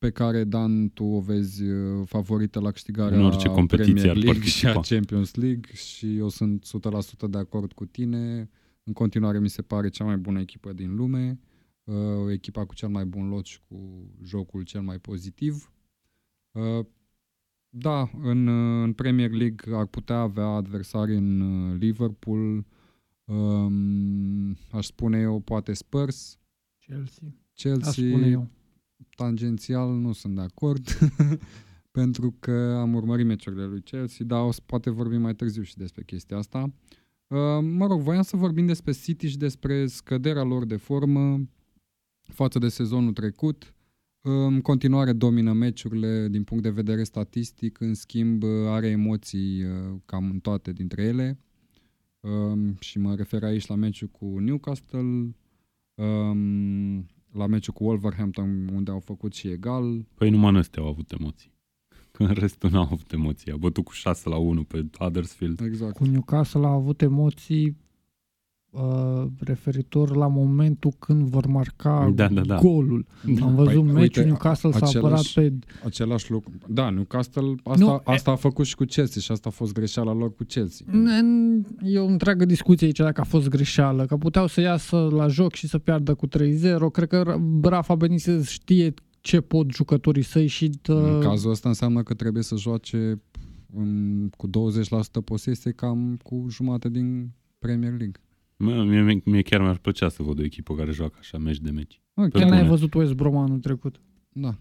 [0.03, 4.45] pe care, Dan, tu o vezi uh, favorită la câștigarea în orice competiție Premier League
[4.45, 6.67] și a Champions League și eu sunt
[7.27, 8.51] 100% de acord cu tine.
[8.85, 11.41] În continuare mi se pare cea mai bună echipă din lume,
[11.85, 11.95] uh,
[12.33, 15.73] echipa cu cel mai bun lot și cu jocul cel mai pozitiv.
[16.53, 16.87] Uh,
[17.69, 18.49] da, în,
[18.83, 22.67] în Premier League ar putea avea adversari în Liverpool,
[23.25, 26.39] um, aș spune eu, poate Spurs.
[26.79, 27.35] Chelsea.
[27.55, 27.89] Chelsea.
[27.89, 28.51] Aș spune eu
[29.15, 30.89] tangențial nu sunt de acord,
[31.99, 35.77] pentru că am urmărit meciurile lui Chelsea, dar o să poate vorbim mai târziu și
[35.77, 36.73] despre chestia asta.
[37.27, 41.49] Uh, mă rog, voiam să vorbim despre City și despre scăderea lor de formă
[42.23, 43.75] față de sezonul trecut.
[44.21, 50.31] În continuare domină meciurile din punct de vedere statistic, în schimb are emoții uh, cam
[50.31, 51.39] în toate dintre ele.
[52.21, 55.37] Um, și mă refer aici la meciul cu Newcastle,
[55.95, 60.07] um, la meciul cu Wolverhampton, unde au făcut și egal.
[60.15, 61.53] Păi numai în au avut emoții.
[62.11, 63.53] Că în restul n-au avut emoții.
[63.53, 65.61] A bătut cu 6 la 1 pe Huddersfield.
[65.61, 65.97] Exact.
[65.97, 67.77] Cu Newcastle a avut emoții
[68.73, 72.57] uh, referitor la momentul când vor marca da, da, da.
[72.57, 73.07] golul.
[73.25, 73.45] Da.
[73.45, 75.53] Am văzut păi, meciul, Newcastle s-a apărat pe...
[75.85, 76.53] Același lucru.
[76.67, 80.13] Da, Newcastle, asta, nu, asta a făcut și cu Chelsea și asta a fost greșeala
[80.13, 80.87] lor cu Chelsea.
[81.83, 85.55] E o întreagă discuție aici dacă a fost greșeală, că puteau să iasă la joc
[85.55, 86.31] și să piardă cu 3-0.
[86.93, 90.69] Cred că Rafa Benitez știe ce pot jucătorii săi și...
[90.69, 91.15] Tă...
[91.15, 93.23] În cazul ăsta înseamnă că trebuie să joace
[93.75, 94.51] în, cu 20%
[95.25, 98.21] posesie cam cu jumate din Premier League.
[98.65, 102.01] Mie, mie chiar mi-ar plăcea să văd o echipă care joacă așa meci de meci.
[102.15, 104.01] Chiar n-ai văzut West Brom anul trecut?
[104.33, 104.55] Da.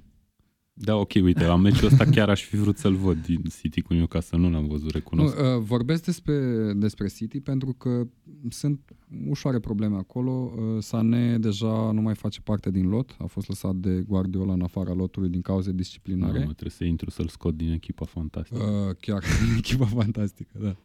[0.83, 3.93] Da, ok, uite, la meciul ăsta chiar aș fi vrut să-l văd din City cu
[3.93, 5.39] Newcastle, nu l-am văzut, recunosc.
[5.39, 8.07] Nu, uh, vorbesc despre, despre City pentru că
[8.49, 8.95] sunt
[9.29, 10.31] ușoare probleme acolo.
[10.55, 14.61] Uh, Sané deja nu mai face parte din lot, a fost lăsat de Guardiola în
[14.61, 16.39] afara lotului din cauze disciplinare.
[16.39, 18.63] Nu, trebuie să intru să-l scot din echipa fantastică.
[18.63, 20.75] Uh, chiar din echipa fantastică, da.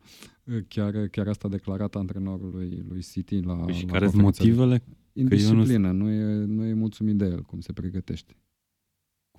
[0.45, 4.09] Uh, chiar, chiar asta a declarat antrenorul lui, lui City la păi și la care
[4.09, 4.83] sunt motivele?
[5.13, 6.05] Indisciplină, nu...
[6.05, 8.37] nu, e, nu e mulțumit de el, cum se pregătește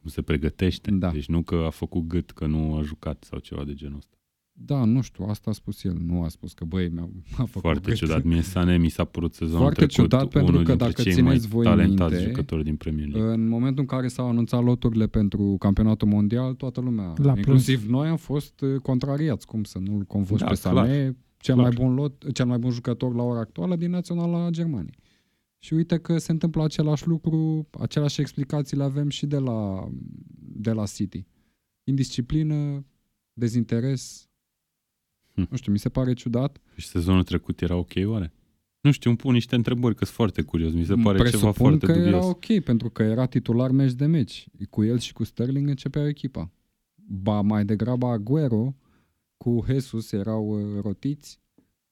[0.08, 0.92] cum se pregătește.
[0.92, 1.10] Da.
[1.12, 4.12] Deci nu că a făcut gât că nu a jucat sau ceva de genul ăsta.
[4.60, 5.98] Da, nu știu, asta a spus el.
[6.06, 7.98] Nu a spus că, băi, mi-a a făcut Foarte gât.
[7.98, 8.24] ciudat.
[8.24, 11.64] Mie Sané mi s-a părut sezonul Foarte trecut ciudat, pentru că dacă cei țineți voi
[11.64, 13.32] talentați minte, jucători din Premier League.
[13.34, 17.92] În momentul în care s-au anunțat loturile pentru campionatul mondial, toată lumea, La inclusiv plus.
[17.92, 19.46] noi, am fost uh, contrariați.
[19.48, 21.16] Cum să nu-l convoci Da, pe Sané, clar.
[21.38, 21.68] cel Clar.
[21.68, 24.98] mai, bun lot, cel mai bun jucător la ora actuală din Naționala Germaniei.
[25.60, 29.90] Și uite că se întâmplă același lucru, aceleași explicații le avem și de la,
[30.40, 31.26] de la City.
[31.84, 32.86] Indisciplină,
[33.34, 34.30] dezinteres,
[35.34, 35.48] Hm.
[35.50, 36.58] nu știu, mi se pare ciudat.
[36.76, 38.34] Și sezonul trecut era ok, oare?
[38.82, 40.74] Nu știu, îmi pun niște întrebări, că sunt foarte curios.
[40.74, 42.08] Mi se pare ceva Presupun foarte că dubios.
[42.14, 44.48] era ok, pentru că era titular meci de meci.
[44.70, 46.52] Cu el și cu Sterling începea echipa.
[46.96, 48.76] Ba mai degrabă Aguero
[49.38, 51.40] cu Jesus erau uh, rotiți.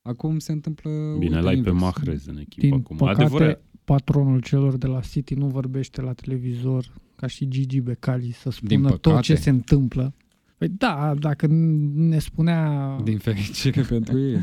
[0.08, 0.90] Acum se întâmplă
[1.20, 1.80] Bine, uite, l-ai pe invers.
[1.80, 2.98] Mahrez în echipă Din acum.
[2.98, 8.32] păcate, Adevărat, patronul celor de la City nu vorbește la televizor ca și Gigi Becali
[8.32, 9.22] să Din spună tot păcate.
[9.22, 10.14] ce se întâmplă.
[10.58, 11.48] Păi da, dacă
[11.94, 14.40] ne spunea, Din fericire pentru ei, da.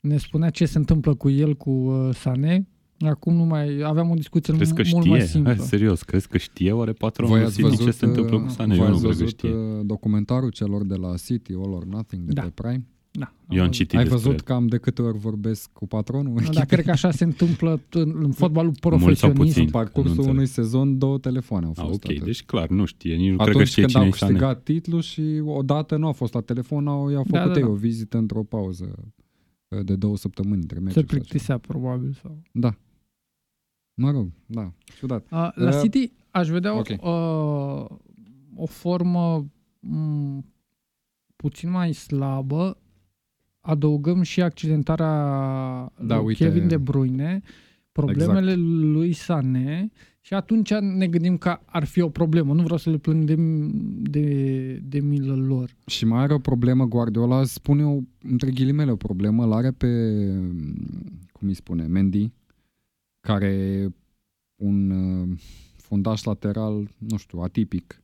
[0.00, 2.66] ne spunea ce se întâmplă cu el, cu uh, Sané,
[2.98, 5.30] acum nu mai aveam o discuție crezi că mult mai știe?
[5.30, 5.54] simplă.
[5.54, 8.36] Hai, serios, crezi că știe oare patronul Voi lui ați City văzut, ce se întâmplă
[8.36, 8.74] uh, cu Sané?
[8.76, 9.50] voi Eu nu ați cred că văzut știe.
[9.54, 12.42] uh, documentarul celor de la City, All or Nothing, de Da.
[12.42, 12.86] pe Prime?
[13.18, 13.72] Da, Eu am văzut.
[13.72, 14.40] citit Ai despre văzut el.
[14.44, 16.40] cam de câte ori vorbesc cu patronul?
[16.40, 19.38] Nu, dar cred că așa se întâmplă în, în fotbalul sau profesionist.
[19.40, 19.62] puțin.
[19.62, 20.30] În parcursul Nu înțeleg.
[20.34, 22.04] unui sezon, două telefoane au Ah, fost.
[22.04, 22.24] ok, atât.
[22.24, 24.30] deci clar, nu știe, nici nu cred că Atunci știe când cine au e Sané.
[24.32, 27.64] câștigat titlul și odată nu a fost la telefon, au, i-au Da, făcut da, ei
[27.66, 27.70] da.
[27.72, 28.94] o vizită într-o pauză
[29.68, 30.94] uh, de două săptămâni între Se meciuri.
[31.06, 31.20] sau ceva.
[31.28, 32.18] plictisea probabil.
[32.22, 32.42] Sau...
[32.52, 32.74] Da.
[33.94, 35.22] Mă rog, da, ciudat.
[35.30, 36.86] Uh, la Uh, City aș vedea ok.
[36.96, 37.98] o, uh,
[38.56, 39.46] o formă
[39.80, 40.44] m,
[41.36, 42.78] puțin mai slabă.
[43.60, 45.12] Adăugăm și accidentarea
[46.00, 46.44] Da, lui uite.
[46.44, 47.40] Kevin De Bruyne,
[47.92, 49.90] problemele lui Sané
[50.20, 52.54] și atunci ne gândim că ar fi o problemă.
[52.54, 53.34] Nu vreau să le plâng de,
[54.10, 55.76] de, de milă lor.
[55.86, 59.86] Și mai are o problemă, Guardiola spune o, între ghilimele o problemă, îl are pe,
[61.32, 62.32] cum îi spune, Mendy,
[63.20, 63.88] care e
[64.56, 65.38] un uh,
[65.76, 68.02] fundaș lateral, nu știu, atipic.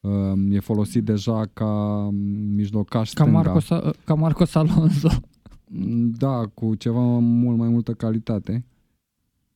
[0.00, 2.08] Uh, e folosit deja ca
[2.54, 3.42] mijlocaș Ca stânga.
[3.42, 3.66] Marcos,
[4.04, 5.08] ca Marcos Alonso.
[6.18, 8.64] Da, cu ceva mult mai multă calitate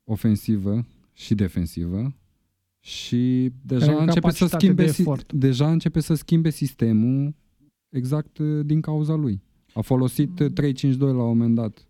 [0.04, 2.14] ofensivă și defensivă
[2.80, 5.32] și deja Care are începe să capacitate schimbe de si- efort.
[5.32, 7.34] deja începe să schimbe sistemul
[7.88, 9.42] exact uh, din cauza lui.
[9.74, 10.50] A folosit uh,
[10.92, 11.86] 3-5-2 la un moment dat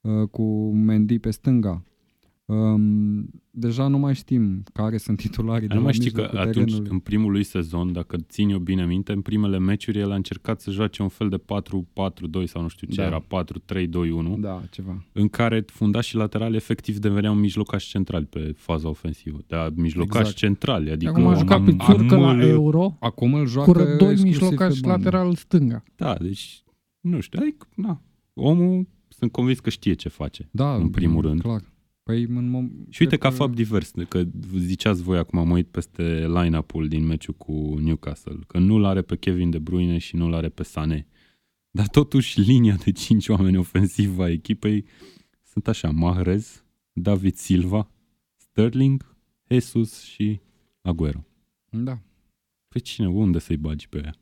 [0.00, 1.82] uh, cu Mendy pe stânga.
[2.46, 6.48] Um, deja nu mai știm care sunt titularii de Nu la mai știi că mijlocul
[6.48, 6.90] atunci, terenului.
[6.92, 10.60] în primul lui sezon, dacă țin eu bine minte, în primele meciuri el a încercat
[10.60, 11.42] să joace un fel de 4-4-2
[12.44, 13.06] sau nu știu ce Da.
[13.06, 15.04] era, 4-3-2-1, Da, ceva.
[15.12, 19.38] în care fundașii laterali efectiv deveneau mijlocași centrali pe faza ofensivă.
[19.46, 20.36] Dar mijlocași Exact.
[20.36, 23.70] centrali, adică Acum a am- jucat am- pe țurcă la amul- Euro Acum îl joacă
[23.72, 25.04] cu doi exclusiv mijlocași pe bandă.
[25.04, 25.82] lateral stânga.
[25.96, 26.62] Da, deci
[27.00, 28.00] nu știu, adică, na,
[28.34, 30.48] omul sunt convins că știe ce face.
[30.50, 31.40] Da, în primul rând.
[31.40, 31.72] Clar.
[32.04, 34.22] Păi în mom- Și uite cred ca fapt divers, că
[34.56, 39.16] ziceați voi acum, am uit peste line-up-ul din meciul cu Newcastle, că nu-l are pe
[39.16, 41.06] Kevin De Bruyne și nu-l are pe Sané.
[41.70, 44.84] Dar totuși linia de cinci oameni ofensivă a echipei
[45.42, 47.90] sunt așa, Mahrez, David Silva,
[48.36, 49.16] Sterling,
[49.48, 50.40] Jesus și
[50.80, 51.24] Aguero.
[51.70, 51.98] Da.
[52.68, 54.14] Pe cine, unde să-i bagi pe ea?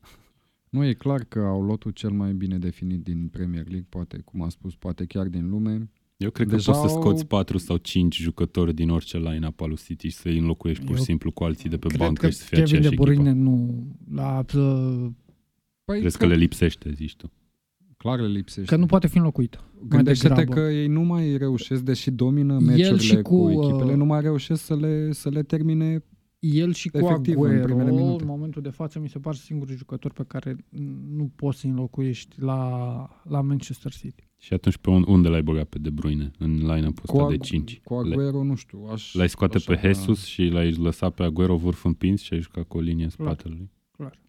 [0.69, 4.41] Nu, e clar că au lotul cel mai bine definit din Premier League, poate, cum
[4.41, 5.89] am spus, poate chiar din lume.
[6.23, 9.61] Eu cred Deja că poți să au- scoți patru sau cinci jucători din orice line-up
[9.61, 11.99] al lui City și să-i înlocuiești pur și Eu simplu cu alții de pe Cred
[11.99, 13.43] bancă că și să fie Kevin aceeași De Bruyne echipă.
[13.49, 13.85] nu...
[14.13, 15.05] La, uh,
[15.85, 17.31] Păi, Crezi că le lipsește, zici tu?
[17.97, 18.69] clar le lipsește.
[18.75, 19.59] că nu poate fi înlocuit.
[19.87, 20.61] Gândește-te degrabă.
[20.61, 24.05] că ei nu mai reușesc, deși domină El meciurile și cu, cu, echipele, uh, nu
[24.05, 26.03] mai reușesc să le, să le termine.
[26.45, 28.21] El și cu Efectiv, în Aguero, primele minute.
[28.23, 30.55] în momentul de față, mi se par singurii jucători pe care
[31.15, 34.27] nu poți să-i înlocuiești la, la Manchester City.
[34.37, 36.31] Și atunci pe un, unde l-ai băgat pe De Bruyne?
[36.37, 37.81] În line-up-ul Cu, ăsta de Agu- 5?
[37.83, 38.87] cu Aguero, nu știu.
[38.91, 42.41] Aș, L-ai scoate așa, pe Jesus și l-ai lăsat pe Aguero vârf împins și ai
[42.41, 43.27] jucat cu o linie în Clar.
[43.33, 43.69] spatele lui?
[43.91, 44.19] Clar.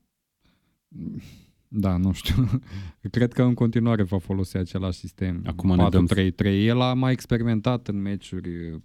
[1.68, 2.34] Da, nu știu.
[3.10, 5.42] Cred că în continuare va folosi același sistem.
[5.46, 6.44] Acum 4-3-3.
[6.44, 8.80] El a mai experimentat în meciuri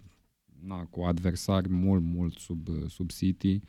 [0.62, 3.60] na, cu adversari mult, mult sub, sub City.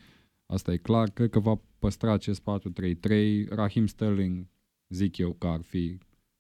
[0.46, 1.10] Asta e clar.
[1.10, 3.48] Cred că va păstra acest 4-3-3.
[3.50, 4.48] Raheem Sterling,
[4.90, 5.98] zic eu că ar fi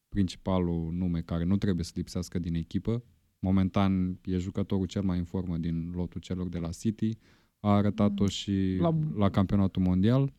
[0.09, 3.03] principalul nume care nu trebuie să lipsească din echipă.
[3.39, 7.17] Momentan e jucătorul cel mai în formă din lotul celor de la City.
[7.59, 10.33] A arătat-o și la, la campionatul mondial.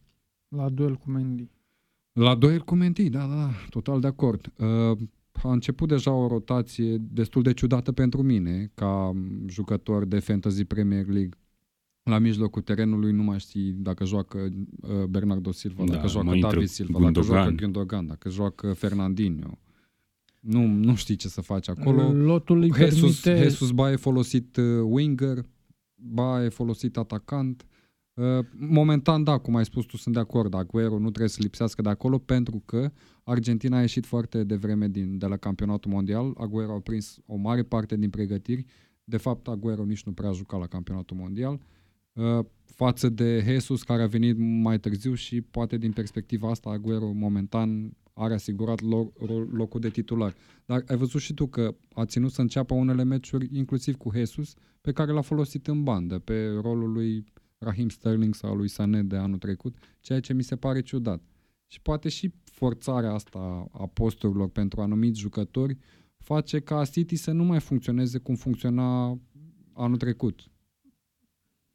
[0.48, 1.50] La duel cu Mendy.
[2.12, 4.52] La duel cu Mendy, da, da, da, total de acord.
[4.58, 4.98] Uh,
[5.48, 9.12] a început deja o rotație destul de ciudată pentru mine, ca
[9.46, 11.38] jucător de Fantasy Premier League.
[12.02, 14.38] La mijlocul terenului nu mai știi dacă joacă
[14.80, 17.12] uh, Bernardo Silva, da, dacă joacă David Silva, Gundogan.
[17.12, 19.58] dacă joacă Gundogan, dacă joacă Fernandinho.
[20.40, 22.12] Nu, nu știi ce să faci acolo.
[22.12, 23.42] Lotul Jesus, permite...
[23.42, 25.38] Jesus ba e folosit uh, winger,
[25.94, 27.66] ba e folosit atacant.
[28.14, 30.54] Uh, momentan, da, cum ai spus tu, sunt de acord.
[30.54, 32.92] Aguero nu trebuie să lipsească de acolo pentru că
[33.24, 36.34] Argentina a ieșit foarte devreme din, de la campionatul mondial.
[36.36, 38.64] Aguero a prins o mare parte din pregătiri.
[39.04, 41.60] De fapt, Aguero nici nu prea a jucat la campionatul mondial.
[42.12, 47.12] Uh, față de Jesus, care a venit mai târziu și poate din perspectiva asta Aguero
[47.12, 48.80] momentan are asigurat
[49.52, 50.34] locul de titular.
[50.64, 54.54] Dar ai văzut și tu că a ținut să înceapă unele meciuri, inclusiv cu Jesus,
[54.80, 57.24] pe care l-a folosit în bandă, pe rolul lui
[57.58, 61.22] Raheem Sterling sau lui Sané de anul trecut, ceea ce mi se pare ciudat.
[61.72, 65.78] Și poate și forțarea asta a posturilor pentru anumiți jucători
[66.18, 69.18] face ca City să nu mai funcționeze cum funcționa
[69.72, 70.50] anul trecut.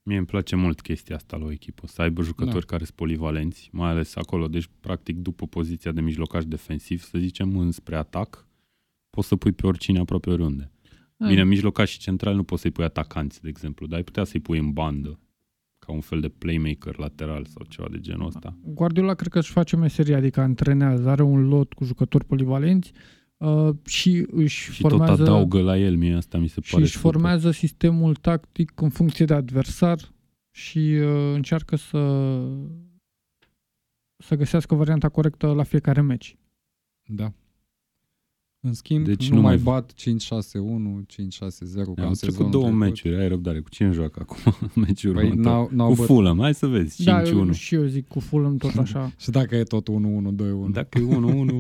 [0.04, 2.66] Mie îmi place mult chestia asta la o echipă, să aibă jucători da.
[2.66, 7.58] care sunt polivalenți, mai ales acolo, deci practic după poziția de mijlocaș defensiv, să zicem,
[7.58, 8.48] înspre atac,
[9.10, 10.72] poți să pui pe oricine aproape oriunde.
[11.18, 11.30] Ai.
[11.30, 14.40] Bine, mijlocaș și central nu poți să-i pui atacanți, de exemplu, dar ai putea să-i
[14.40, 15.20] pui în bandă
[15.88, 18.58] ca un fel de playmaker lateral sau ceva de genul ăsta.
[18.64, 22.92] Guardiola cred că își face meserie, adică antrenează, are un lot cu jucători polivalenți
[23.38, 25.16] uh, și își și formează...
[25.16, 27.12] tot adaugă la el, mie asta mi se pare Și își super.
[27.12, 30.00] formează sistemul tactic în funcție de adversar
[30.52, 32.42] și uh, încearcă să
[34.18, 36.38] să găsească varianta corectă la fiecare meci.
[37.06, 37.34] Da.
[38.68, 40.06] În schimb, deci nu, nu mai, mai bat 5-6-1, 5-6-0
[41.96, 42.80] ca în sezonul două trecut.
[42.80, 43.60] meciuri, ai răbdare.
[43.60, 44.54] Cu cine joacă acum
[44.86, 46.06] meciul păi n-au, n-au cu băt...
[46.06, 47.06] Fulham, hai să vezi, 5-1.
[47.06, 49.12] Da, eu, și eu zic cu Fulham tot așa.
[49.18, 50.72] și dacă e tot 1-1, 2-1.
[50.72, 51.20] Dacă e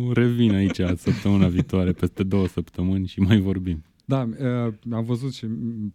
[0.09, 3.83] 1-1, revin aici săptămâna viitoare, peste două săptămâni și mai vorbim.
[4.05, 5.45] Da, uh, am văzut și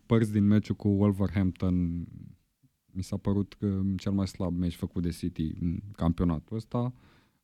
[0.07, 2.07] părți din meciul cu Wolverhampton.
[2.93, 6.93] Mi s-a părut că cel mai slab meci făcut de City în campionatul ăsta.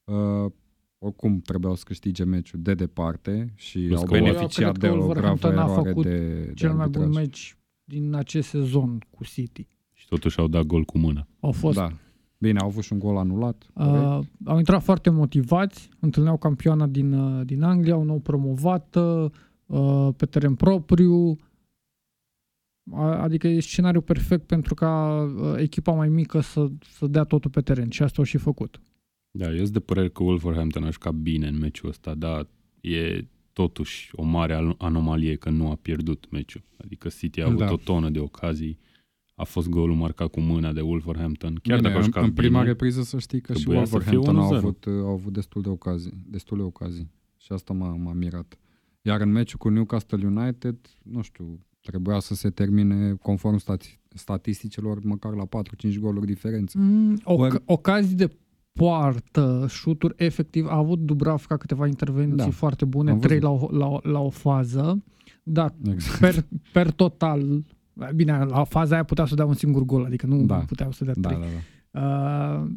[0.04, 0.52] Uh,
[0.98, 5.92] oricum trebuiau să câștige meciul de departe și Plus au beneficiat de o gravă eroare
[5.92, 9.66] de, cel mai bun meci din acest sezon cu City.
[9.92, 11.26] Și totuși au dat gol cu mână.
[11.40, 11.76] Au fost.
[11.76, 11.92] Da.
[12.38, 13.70] Bine, au avut și un gol anulat.
[13.74, 19.32] Uh, au intrat foarte motivați, întâlneau campioana din, uh, din Anglia, au nou promovată,
[19.66, 21.38] uh, pe teren propriu,
[22.96, 26.66] Adică e scenariul perfect pentru ca uh, echipa mai mică să,
[26.98, 28.80] să dea totul pe teren și asta au și făcut.
[29.30, 32.48] Da, eu sunt de părere că Wolverhampton a jucat bine în meciul ăsta, dar
[32.80, 36.62] e totuși o mare anomalie că nu a pierdut meciul.
[36.76, 37.72] Adică City a avut da.
[37.72, 38.78] o tonă de ocazii,
[39.34, 41.58] a fost golul marcat cu mâna de Wolverhampton.
[41.62, 44.84] Chiar bine, dacă în, în prima bine, repriză să știi că și Wolverhampton au avut,
[44.86, 47.10] au avut destul de ocazii, destule ocazii.
[47.36, 48.58] Și asta m-a, m-a mirat.
[49.02, 55.02] Iar în meciul cu Newcastle United, nu știu, trebuia să se termine conform stati- statisticilor
[55.02, 56.78] măcar la 4-5 goluri diferență.
[56.78, 58.36] Mm, oc- ocazii de
[58.78, 62.50] poartă șuturi, efectiv a avut Dubravka câteva intervenții da.
[62.50, 65.02] foarte bune, trei la o, la, la o fază,
[65.42, 66.18] dar exact.
[66.18, 67.64] per, per total,
[68.14, 70.54] bine, la faza aia putea să dea un singur gol, adică nu da.
[70.54, 71.40] puteau să dea da, trei.
[71.40, 71.46] Da,
[71.90, 72.60] da.
[72.60, 72.70] Uh,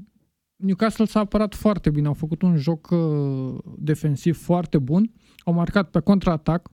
[0.55, 5.89] Newcastle s-a apărat foarte bine, au făcut un joc uh, defensiv foarte bun, au marcat
[5.89, 6.69] pe contraatac,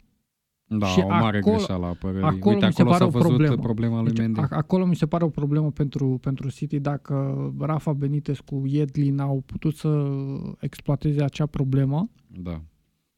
[0.69, 2.27] da, și o mare acolo, greșeală a apărării.
[2.27, 3.57] Acolo Uite, mi se acolo pare s-a o problemă.
[3.57, 4.41] problema lui deci, Mendy.
[4.51, 9.43] Acolo mi se pare o problemă pentru, pentru City dacă Rafa Benitez cu Yedlin au
[9.47, 10.07] putut să
[10.59, 12.11] exploateze acea problemă.
[12.27, 12.63] Da.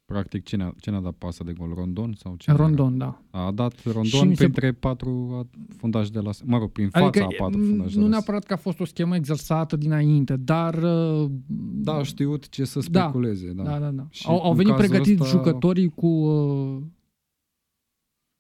[0.04, 1.72] Practic, cine a, cine a dat pasă de gol?
[1.74, 2.12] Rondon?
[2.16, 3.22] sau cine Rondon, era?
[3.30, 3.38] da.
[3.46, 4.72] A dat Rondon printre se...
[4.72, 6.30] patru fundași de la...
[6.44, 9.16] Mă rog, prin fața adică, a patru fundași Nu neapărat că a fost o schemă
[9.16, 10.74] exersată dinainte, dar...
[10.74, 11.30] Uh,
[11.72, 13.02] da, a știut ce să da.
[13.02, 13.52] speculeze.
[13.52, 13.90] Da, da, da.
[13.90, 14.06] da.
[14.24, 15.36] au, au venit pregătiți ăsta...
[15.36, 16.06] jucătorii cu...
[16.06, 16.82] Uh,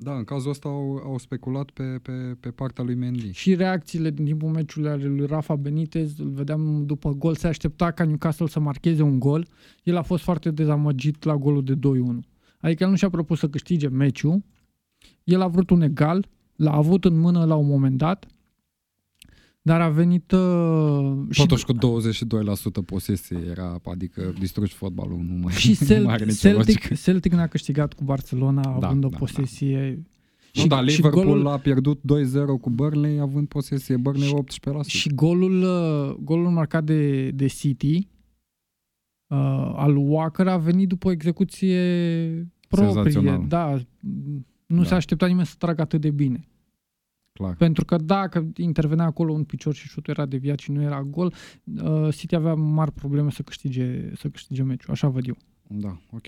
[0.02, 3.30] da, în cazul ăsta au, au speculat pe, pe, pe partea lui Mendy.
[3.32, 7.90] Și reacțiile din timpul meciului ale lui Rafa Benitez, îl vedeam după gol, se aștepta
[7.90, 9.46] ca Newcastle să marcheze un gol.
[9.82, 11.78] El a fost foarte dezamăgit la golul de 2-1.
[12.60, 14.42] Adică el nu și-a propus să câștige meciul,
[15.24, 18.26] el a vrut un egal, l-a avut în mână la un moment dat,
[19.62, 20.32] Dar a venit...
[20.32, 21.76] Uh, Totuși cu 22%
[22.86, 27.46] posesie era, adică distrugi fotbalul, nu mai, și Celt, nu mai are Celtic, Celtic n-a
[27.46, 29.94] câștigat cu Barcelona da, având da, o posesie...
[29.94, 30.08] Da.
[30.52, 32.02] Și, nu, dar Liverpool golul, a pierdut 2-0
[32.60, 34.44] cu Burnley având posesie Burnley
[34.84, 34.86] 18%.
[34.86, 38.08] Și golul, uh, golul marcat de, de City
[39.26, 41.82] uh, al Walker a venit după o execuție
[42.68, 43.44] proprie.
[43.48, 43.80] Da,
[44.66, 44.84] nu da.
[44.84, 46.48] se aștepta nimeni să tragă atât de bine.
[47.40, 47.54] Clar.
[47.54, 51.34] Pentru că dacă intervenea acolo un picior și șutul era deviat și nu era gol,
[51.82, 54.92] uh, City avea mari probleme să câștige, să câștige meciul.
[54.92, 55.36] Așa văd eu.
[55.68, 56.26] Da, ok.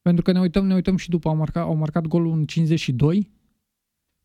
[0.00, 3.30] Pentru că ne uităm, ne uităm și după, au marcat, au marcat golul în 52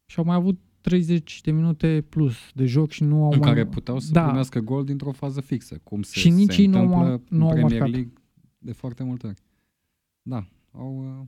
[0.06, 3.48] și au mai avut 30 de minute plus de joc și nu au în mai...
[3.48, 4.24] care puteau să da.
[4.24, 7.52] primească gol dintr-o fază fixă, cum se, și nici se întâmplă nu au, nu în
[7.52, 7.90] Premier marcat.
[7.90, 8.14] League
[8.58, 9.42] de foarte multe ori.
[10.22, 11.28] Da, au, uh,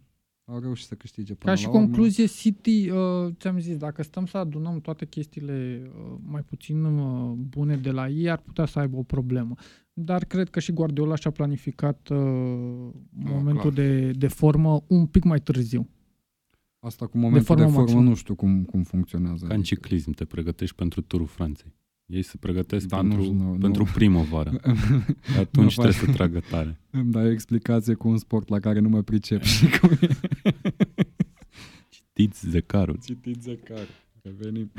[0.52, 2.36] au reușit să câștige până Ca și la concluzie, urmă.
[2.36, 7.76] City, uh, ți-am zis, dacă stăm să adunăm toate chestiile uh, mai puțin uh, bune
[7.76, 9.56] de la ei, ar putea să aibă o problemă.
[9.93, 12.18] Dar cred că și Guardiola și-a planificat uh,
[13.10, 15.89] momentul de, de formă un pic mai târziu.
[16.80, 19.45] Asta cu momentul de formă, de formă nu știu cum, cum funcționează.
[19.45, 21.74] Ca în ciclism, te pregătești pentru turul Franței.
[22.10, 23.91] Ei se pregătesc da, pentru, nu, nu, pentru nu.
[23.93, 24.60] primăvară.
[25.39, 26.80] Atunci trebuie să tragă tare.
[26.89, 30.08] Îmi dai o explicație cu un sport la care nu mă pricep și cum e.
[31.90, 33.00] Citiți zecarul.
[33.06, 33.88] Citiți zecarul.
[34.24, 34.72] Revenim.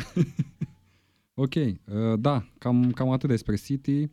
[1.44, 1.74] ok, uh,
[2.18, 4.08] da, cam, cam atât despre City.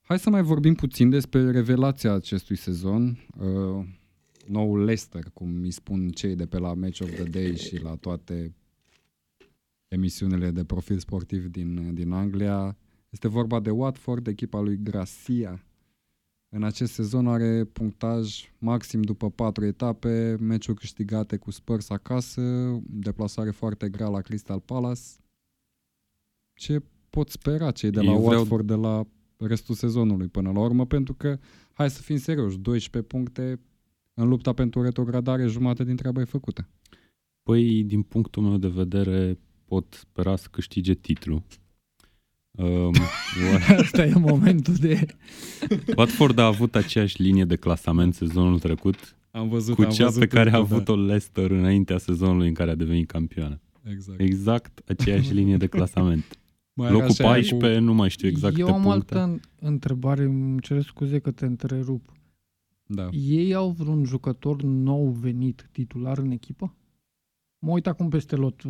[0.00, 3.18] Hai să mai vorbim puțin despre revelația acestui sezon.
[3.38, 3.86] Uh,
[4.46, 7.94] noul Leicester, cum îi spun cei de pe la Match of the Day și la
[7.94, 8.54] toate
[9.88, 12.76] emisiunile de profil sportiv din, din Anglia.
[13.10, 15.64] Este vorba de Watford, echipa lui Gracia.
[16.54, 22.42] În acest sezon are punctaj maxim după patru etape, meciuri câștigate cu Spurs acasă,
[22.86, 25.00] deplasare foarte grea la Crystal Palace.
[26.54, 28.80] Ce pot spera cei de la Eu Watford vreau...
[28.80, 29.06] de la
[29.46, 30.86] restul sezonului până la urmă?
[30.86, 31.38] Pentru că,
[31.72, 33.60] hai să fim serioși, 12 puncte
[34.14, 36.68] în lupta pentru retrogradare, jumate din treaba e făcută.
[37.42, 41.42] Păi, din punctul meu de vedere, pot spera să câștige titlul.
[42.58, 42.92] Um,
[43.82, 45.06] Asta e momentul de...
[45.96, 50.20] Watford a avut aceeași linie de clasament sezonul trecut am văzut, cu am cea văzut
[50.20, 51.02] pe care a avut-o da.
[51.02, 53.60] Leicester înaintea sezonului în care a devenit campioană.
[53.90, 54.20] Exact.
[54.20, 56.38] Exact aceeași linie de clasament.
[56.72, 57.84] Mai Locul 14, cu...
[57.84, 59.14] nu mai știu exact Eu am puncte.
[59.14, 62.12] altă întrebare, îmi cer scuze că te întrerup.
[62.86, 63.08] Da.
[63.10, 66.74] Ei au vreun jucător nou venit titular în echipă?
[67.64, 68.62] Mă uit acum peste lot.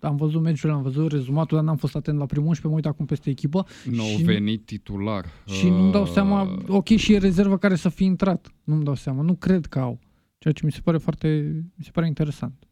[0.00, 2.86] Am văzut meciurile, am văzut rezumatul, dar n-am fost atent la primul 11, mă uit
[2.86, 3.66] acum peste echipă.
[3.90, 5.26] Nou și venit titular.
[5.46, 8.52] Și nu-mi dau seama, uh, ok, și e rezervă care să fie intrat.
[8.64, 9.98] Nu-mi dau seama, nu cred că au.
[10.38, 11.28] Ceea ce mi se pare foarte,
[11.74, 12.68] mi se pare interesant.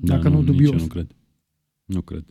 [0.00, 0.80] Da, Dacă nu, nu dubios.
[0.80, 1.16] nu cred.
[1.84, 2.24] Nu cred.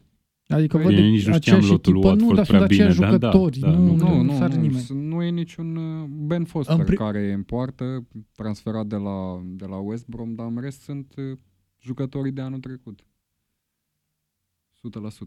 [0.48, 3.60] Adică văd nici nu aceeași echipă, Watford nu, dar sunt aceiași bine, jucători.
[3.60, 4.86] Da, da, nu, nu, nu, nu, nu, nimeni.
[4.90, 9.66] nu e niciun uh, Ben Foster pri- care e în poartă, transferat de la, de
[9.66, 11.38] la West Brom, dar în rest sunt uh,
[11.80, 13.06] jucătorii de anul trecut.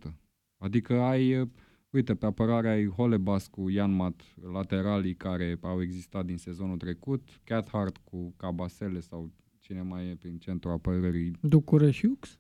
[0.09, 0.15] 100%.
[0.59, 1.49] Adică ai, uh,
[1.91, 4.23] uite, pe apărare ai Holebas cu Mat,
[4.53, 10.39] lateralii care au existat din sezonul trecut, Cathart cu Cabasele sau cine mai e prin
[10.39, 11.33] centrul apărării.
[11.41, 12.39] Ducure Hughes?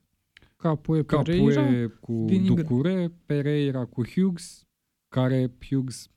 [0.56, 1.62] Capue Pereira?
[1.62, 4.66] Capue cu din Ducure, Pereira cu Hughes,
[5.08, 6.10] care Hughes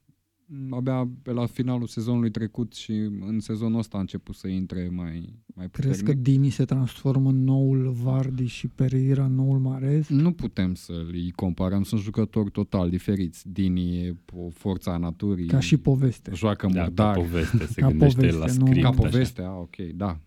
[0.69, 5.43] abia pe la finalul sezonului trecut și în sezonul ăsta a început să intre mai,
[5.55, 5.71] mai puternic.
[5.71, 10.07] Crezi că Dini se transformă în noul Vardi și Pereira în noul Marez?
[10.07, 13.49] Nu putem să îi comparăm, sunt jucători total diferiți.
[13.49, 15.47] Dini e o forță a naturii.
[15.47, 16.31] Ca și poveste.
[16.33, 17.15] Joacă da, murdar.
[17.15, 18.81] Ca poveste, se ca gândește poveste, la script.
[18.81, 20.19] Ca poveste, a, ok, da.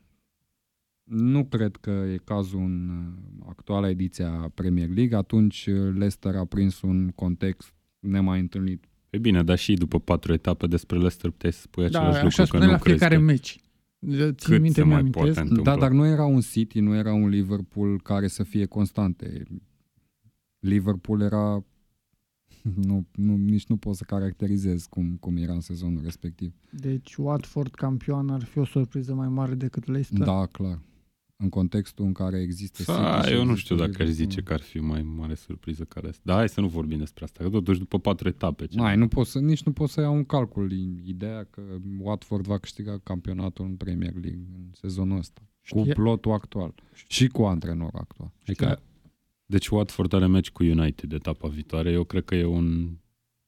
[1.04, 5.16] Nu cred că e cazul în uh, actuala ediție a Premier League.
[5.16, 8.84] Atunci uh, Leicester a prins un context nemai întâlnit
[9.16, 12.58] E bine, dar și după patru etape despre Leicester puteai să spui da, același lucru,
[12.58, 13.20] că nu la fiecare că...
[13.20, 13.60] meci.
[14.30, 18.28] Țin minte, mai poate Da, dar nu era un City, nu era un Liverpool care
[18.28, 19.42] să fie constante.
[20.58, 21.64] Liverpool era...
[22.74, 26.54] Nu, nu, nici nu pot să caracterizez cum, cum era în sezonul respectiv.
[26.70, 30.26] Deci Watford campion ar fi o surpriză mai mare decât Leicester?
[30.26, 30.78] Da, clar
[31.36, 34.60] în contextul în care există Sa, City Eu nu știu dacă aș zice că ar
[34.60, 36.22] fi mai mare surpriză care asta.
[36.24, 38.66] Dar hai să nu vorbim despre asta, că totuși după patru etape.
[38.66, 40.72] Ce Mai, nu pot să, nici nu pot să iau un calcul
[41.04, 41.62] ideea că
[41.98, 45.40] Watford va câștiga campionatul în Premier League în sezonul ăsta.
[45.60, 45.82] Știa...
[45.82, 46.74] Cu plotul actual.
[47.08, 48.32] Și cu antrenorul actual.
[48.42, 48.82] Adică,
[49.46, 51.90] deci Watford are meci cu United etapa viitoare.
[51.90, 52.96] Eu cred că e un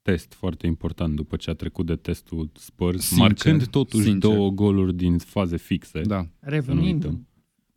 [0.03, 4.31] test foarte important după ce a trecut de testul Spurs, sincer, marcând totuși sincer.
[4.31, 6.01] două goluri din faze fixe.
[6.01, 6.29] Da.
[6.39, 7.27] Revenind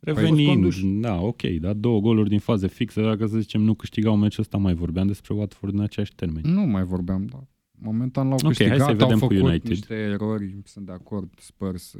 [0.04, 4.42] Revenind, da, ok, da, două goluri din faze fixe, dacă să zicem nu câștigau meciul
[4.42, 6.52] ăsta, mai vorbeam despre Watford în aceeași termeni.
[6.52, 7.46] Nu mai vorbeam, da.
[7.70, 9.70] Momentan l-au okay, câștigat, hai să vedem au făcut cu United.
[9.70, 11.96] niște erori, sunt de acord, Spurs,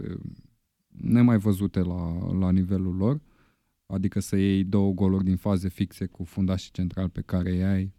[0.88, 3.20] nemai văzute la, la nivelul lor,
[3.86, 7.92] adică să iei două goluri din faze fixe cu fundașii central pe care îi ai,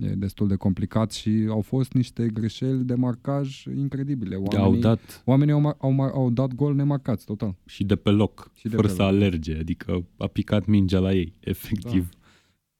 [0.00, 4.36] E destul de complicat și au fost niște greșeli de marcaj incredibile.
[4.36, 7.56] Oamenii, au dat, oamenii au, au, au dat gol nemarcați, total.
[7.66, 9.10] Și de pe loc, și de fără pe să loc.
[9.10, 12.08] alerge, adică a picat mingea la ei, efectiv.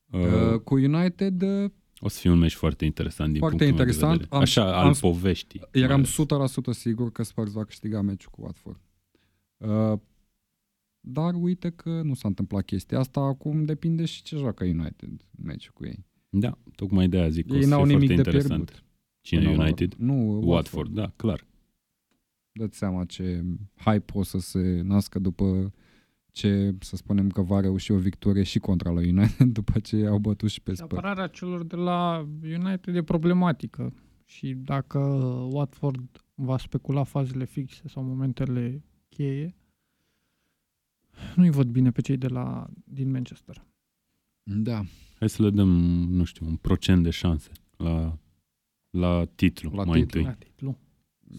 [0.07, 0.19] Da.
[0.19, 1.43] Uh, uh, cu United...
[1.43, 4.11] Uh, o să fie un meci foarte interesant din foarte punctul interesant.
[4.11, 4.43] meu de vedere.
[4.43, 5.61] Așa, am, al poveștii.
[5.71, 6.07] Eram 100%
[6.71, 8.81] sigur că Spurs va câștiga meciul cu Watford.
[9.57, 9.99] Uh,
[11.01, 15.73] dar uite că nu s-a întâmplat chestia asta, acum depinde și ce joacă United meciul
[15.75, 16.07] cu ei.
[16.29, 18.65] Da, tocmai de aia zic Ei n-au nimic de interesant.
[18.65, 18.85] pierdut.
[19.21, 19.95] Cine United?
[19.95, 20.49] Nu, Watford.
[20.49, 21.47] Watford, da, clar.
[22.53, 25.73] Dă-ți seama ce hype o să se nască după
[26.33, 30.19] ce, să spunem că va reuși o victorie și contra la United după ce au
[30.19, 30.93] bătut și pe Spurs.
[30.93, 33.93] Apărarea celor de la United e problematică
[34.25, 34.99] și dacă
[35.53, 39.57] Watford va specula fazele fixe sau momentele cheie,
[41.35, 43.67] nu-i văd bine pe cei de la, din Manchester.
[44.51, 44.85] Da.
[45.19, 45.69] Hai să le dăm,
[46.11, 48.19] nu știu, un procent de șanse la,
[48.91, 50.21] la titlu la mai titlu.
[50.21, 50.23] întâi.
[50.23, 50.79] La titlu.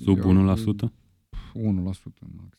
[0.04, 0.90] Sub Eu, 1%?
[0.90, 0.94] 1%
[2.36, 2.58] max.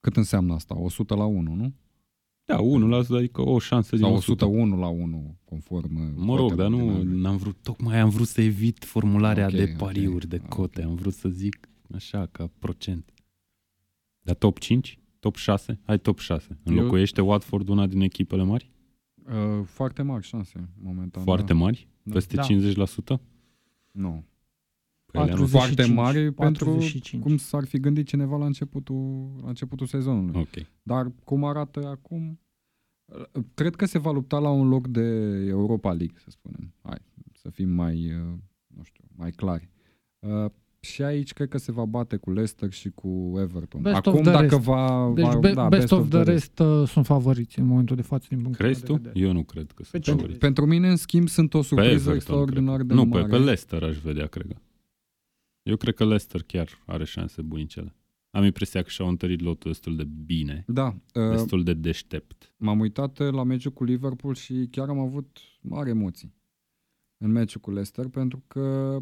[0.00, 0.78] Cât înseamnă asta?
[0.78, 1.74] 100 la 1, nu?
[2.44, 2.58] Da,
[3.04, 4.44] 1%, adică o șansă din 100.
[4.44, 6.14] 101 la 1, conform...
[6.16, 10.26] Mă rog, dar nu, n-am vrut, tocmai am vrut să evit formularea okay, de pariuri,
[10.26, 10.78] okay, de cote.
[10.78, 10.90] Okay.
[10.90, 13.12] Am vrut să zic așa, ca procent.
[14.20, 14.98] Dar top 5?
[15.18, 15.80] Top 6?
[15.84, 16.58] Hai top 6.
[16.62, 17.28] Înlocuiește Eu...
[17.28, 18.70] Watford una din echipele mari?
[19.30, 21.22] Uh, foarte mari șanse, momentan.
[21.22, 21.58] Foarte da.
[21.58, 21.88] mari?
[22.02, 22.12] Da.
[22.12, 22.42] Peste da.
[22.42, 23.20] 50%?
[23.90, 24.24] Nu.
[25.12, 27.10] 45, foarte mari 45.
[27.10, 30.40] pentru cum s-ar fi gândit cineva la începutul, la începutul sezonului.
[30.40, 30.66] Okay.
[30.82, 32.40] Dar cum arată acum,
[33.54, 35.00] cred că se va lupta la un loc de
[35.46, 36.74] Europa League, să spunem.
[36.82, 36.98] Hai,
[37.32, 39.68] să fim mai, uh, nu știu, mai clari.
[40.80, 43.82] Uh, și aici cred că se va bate cu Leicester și cu Everton.
[43.82, 44.60] Best Acum dacă rest.
[44.60, 45.12] va...
[45.14, 47.66] Deci va, be, da, best, best of, of the rest, rest uh, sunt favoriți în
[47.66, 48.92] momentul de față din punctul Crezi tu?
[48.92, 49.18] Vedere.
[49.18, 50.38] Eu nu cred că sunt favoriți.
[50.38, 53.22] Pentru mine, în schimb, sunt o surpriză extraordinar de nu, mare.
[53.22, 54.46] Nu, pe, pe Leicester aș vedea, cred
[55.62, 57.94] Eu cred că Leicester chiar are șanse bunicele.
[58.30, 60.64] Am impresia că și-au întărit lotul destul de bine.
[60.66, 60.96] Da.
[61.14, 62.52] Uh, destul de deștept.
[62.56, 66.34] M-am uitat la meciul cu Liverpool și chiar am avut mari emoții
[67.18, 68.96] în meciul cu Leicester pentru că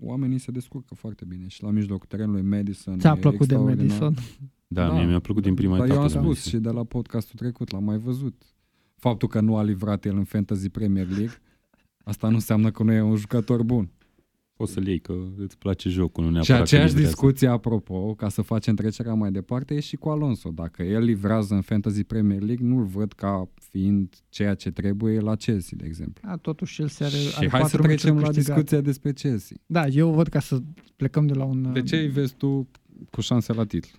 [0.00, 4.14] oamenii se descurcă foarte bine și la mijlocul terenului Madison Ți-a plăcut de Madison?
[4.66, 6.00] Da, da, mie mi-a plăcut din prima dar etapă.
[6.00, 8.42] eu am spus și de la podcastul trecut, l-am mai văzut.
[8.96, 11.42] Faptul că nu a livrat el în Fantasy Premier League,
[12.04, 13.90] asta nu înseamnă că nu e un jucător bun
[14.60, 18.42] poți să-l iei, că îți place jocul, nu neapărat Și aceeași discuție, apropo, ca să
[18.42, 20.50] facem trecerea mai departe, e și cu Alonso.
[20.50, 25.36] Dacă el livrează în Fantasy Premier League, nu-l văd ca fiind ceea ce trebuie la
[25.36, 26.28] Chelsea, de exemplu.
[26.28, 29.56] Da, totuși Chelsea are, și are hai să trecem la discuția despre Chelsea.
[29.66, 30.58] Da, eu văd ca să
[30.96, 31.72] plecăm de la un...
[31.72, 32.68] De ce îi vezi tu
[33.10, 33.98] cu șanse la titlu?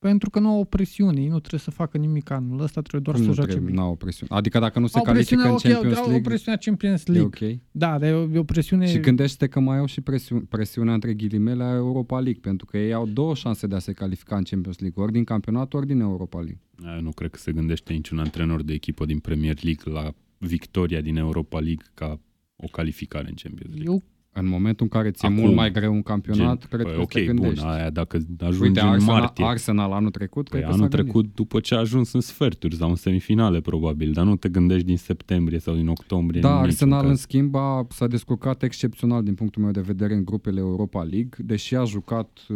[0.00, 3.00] Pentru că nu au o presiune, ei nu trebuie să facă nimic anul ăsta, trebuie
[3.00, 3.72] doar Cum să joace bine.
[3.72, 4.36] Nu au presiune.
[4.36, 6.14] Adică dacă nu se au califică în okay, Champions League...
[6.14, 7.46] Au presiunea Champions League.
[7.46, 7.58] E ok.
[7.70, 8.86] Da, dar e o, e o presiune...
[8.86, 12.78] Și gândește că mai au și presiune, presiunea între ghilimele a Europa League, pentru că
[12.78, 15.86] ei au două șanse de a se califica în Champions League, ori din campionat, ori
[15.86, 16.60] din Europa League.
[16.94, 21.00] Eu nu cred că se gândește niciun antrenor de echipă din Premier League la victoria
[21.00, 22.20] din Europa League ca
[22.56, 23.92] o calificare în Champions League.
[23.92, 26.94] Eu în momentul în care ți-e Acum, mult mai greu un campionat, gen, cred păi,
[26.94, 27.64] că okay, te gândești.
[27.64, 29.44] bun, aia dacă ajungi Uite, în Arsenal, martie.
[29.44, 31.34] Arsenal anul trecut, păi cred anul că trecut gândit.
[31.34, 34.96] după ce a ajuns în sferturi sau în semifinale probabil, dar nu te gândești din
[34.96, 36.40] septembrie sau din octombrie.
[36.40, 40.60] Da, Arsenal în schimb a, s-a descurcat excepțional din punctul meu de vedere în grupele
[40.60, 42.46] Europa League, deși a jucat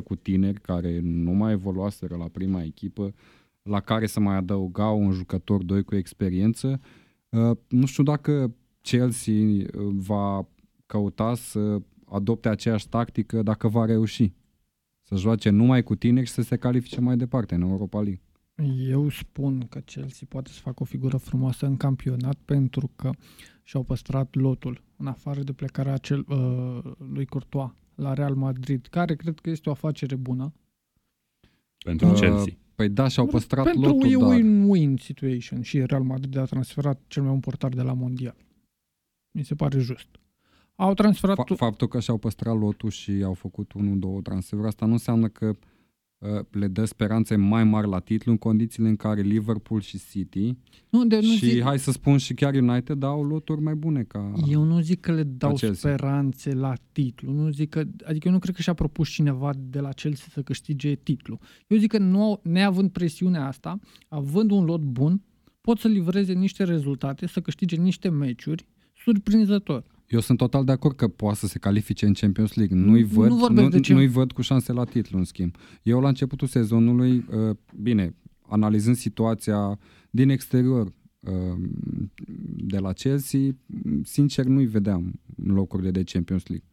[0.00, 3.14] 90% cu tineri care nu mai evoluaseră la prima echipă,
[3.62, 6.80] la care să mai adăugau un jucător doi cu experiență.
[7.28, 10.48] Uh, nu știu dacă Chelsea uh, va
[10.86, 14.32] căuta să adopte aceeași tactică dacă va reuși.
[15.02, 18.22] Să joace numai cu tineri și să se califice mai departe în Europa League.
[18.90, 23.10] Eu spun că Chelsea poate să facă o figură frumoasă în campionat pentru că
[23.62, 29.14] și-au păstrat lotul în afară de plecarea acel, uh, lui Courtois la Real Madrid, care
[29.14, 30.52] cred că este o afacere bună.
[31.84, 32.54] Pentru uh, Chelsea.
[32.74, 34.38] Păi da, și-au păstrat pentru lotul, Pentru dar...
[34.38, 38.36] win-win situation și Real Madrid a transferat cel mai bun portar de la Mondial.
[39.30, 40.08] Mi se pare just.
[40.74, 41.38] Au transferat...
[41.52, 45.28] Fa- faptul că și-au păstrat lotul și au făcut unul, două transferuri, asta nu înseamnă
[45.28, 45.56] că
[46.18, 50.56] uh, le dă speranțe mai mari la titlu în condițiile în care Liverpool și City
[50.88, 54.02] nu, de, nu și zic, hai să spun și chiar United dau loturi mai bune
[54.02, 55.90] ca eu nu zic că le dau Chelsea.
[55.90, 57.32] speranțe la titlu.
[57.32, 60.42] Nu zic că, adică eu nu cred că și-a propus cineva de la Chelsea să
[60.42, 61.38] câștige titlu.
[61.66, 63.78] Eu zic că nu, neavând presiunea asta,
[64.08, 65.22] având un lot bun,
[65.60, 68.66] pot să livreze niște rezultate, să câștige niște meciuri
[69.04, 69.84] surprinzător.
[70.08, 72.76] Eu sunt total de acord că poate să se califice în Champions League.
[72.76, 75.54] Nu-i Nu văd, nu, vorbesc de ce- nu-i văd cu șanse la titlu, în schimb.
[75.82, 78.14] Eu la începutul sezonului, uh, bine,
[78.48, 79.78] analizând situația
[80.10, 80.86] din exterior
[81.20, 81.32] uh,
[82.56, 83.40] de la Chelsea,
[84.02, 86.66] sincer nu-i vedeam în locurile de Champions League.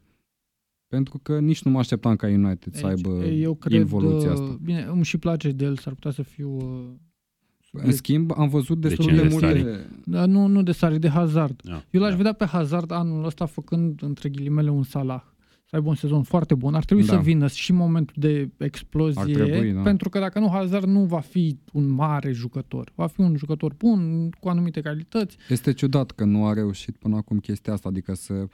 [0.88, 4.58] Pentru că nici nu mă așteptam ca United să aibă eu cred, involuția uh, asta.
[4.64, 6.58] Bine, îmi și place de el, s-ar putea să fiu...
[7.78, 9.88] Uh, În schimb, am văzut destul ce de, de multe...
[10.06, 11.62] da, nu, nu de Sari, de Hazard.
[11.64, 12.16] Da, Eu l-aș da.
[12.18, 15.22] vedea pe Hazard anul ăsta făcând, între ghilimele, un Salah.
[15.70, 16.74] Să aibă un sezon foarte bun.
[16.74, 17.14] Ar trebui Da.
[17.14, 19.82] să vină și momentul de explozie, Ar trebui, da.
[19.82, 22.92] pentru că dacă nu, Hazard nu va fi un mare jucător.
[22.96, 25.38] Va fi un jucător bun, cu anumite calități.
[25.50, 28.48] Este ciudat că nu a reușit până acum chestia asta, adică să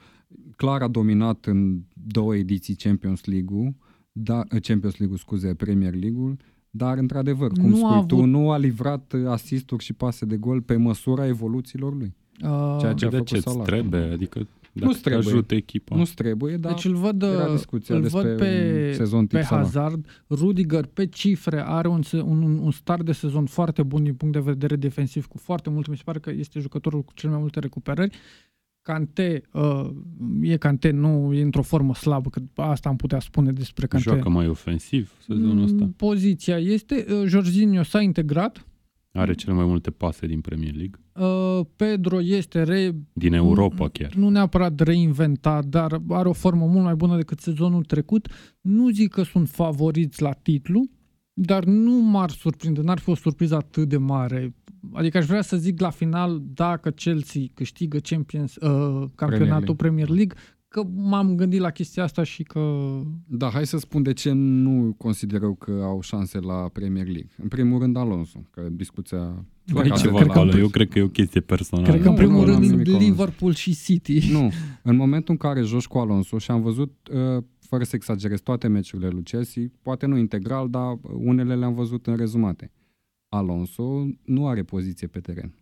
[0.55, 3.76] clar a dominat în două ediții Champions League-ul,
[4.11, 6.38] da, Champions League-ul, scuze, Premier League-ul,
[6.76, 10.38] dar într-adevăr, cum Nu spui a tu, avut- nu a livrat asisturi și pase de
[10.38, 12.13] gol pe măsura evoluțiilor lui.
[12.43, 13.65] Uh, Ceea ce a de făcut ce îți Salah.
[13.65, 14.01] trebuie?
[14.01, 14.39] Adică
[14.76, 15.28] dacă Nu-ți trebuie.
[15.28, 15.95] ajută echipa.
[15.95, 19.28] Nu trebuie, dar deci îl văd, era uh, discuția îl despre văd pe, un sezon
[19.28, 19.63] tip pe Salah.
[19.63, 20.05] Hazard.
[20.30, 24.34] Rudiger, pe cifre, are un, se- un, un start de sezon foarte bun din punct
[24.34, 25.89] de vedere defensiv, cu foarte multe.
[25.89, 28.15] Mi se pare că este jucătorul cu cel mai multe recuperări.
[28.84, 29.90] Cante, uh,
[30.42, 34.10] e Cante, nu e într-o formă slabă, că asta am putea spune despre Cante.
[34.10, 35.90] Joacă mai ofensiv sezonul Mm, ăsta.
[35.96, 38.68] Poziția este, uh, Jorginho s-a integrat,
[39.16, 41.00] Are cele mai multe pase din Premier League.
[41.60, 44.14] uh, Pedro este re, Din Europa chiar.
[44.14, 48.28] nu neapărat reinventat, dar are o formă mult mai bună decât sezonul trecut.
[48.62, 50.90] Nu zic că sunt favoriți la titlu,
[51.34, 54.54] dar nu m-ar surprinde, n-ar fi o surpriză atât de mare.
[54.92, 59.76] Adică aș vrea să zic la final, dacă Chelsea câștigă Champions, uh, campionatul League.
[59.76, 60.36] Premier League,
[60.68, 62.80] că m-am gândit la chestia asta și că...
[63.28, 67.30] Da, hai să spun de ce nu consider eu că au șanse la Premier League.
[67.38, 69.46] În primul rând Alonso, că discuția...
[69.66, 70.58] Tu ai Ca ceva să- la acolo.
[70.58, 71.88] Eu cred că e o chestie personală.
[71.88, 74.32] Cred că în nu, primul nu, n-am rând nimic cu Liverpool și City.
[74.32, 74.52] Nu,
[74.84, 78.68] în momentul în care joci cu Alonso și am văzut, uh, fără să exagerez, toate
[78.68, 82.72] meciurile lui Chelsea, poate nu integral, dar unele le-am văzut în rezumate.
[83.34, 85.56] Alonso nu are poziție pe teren.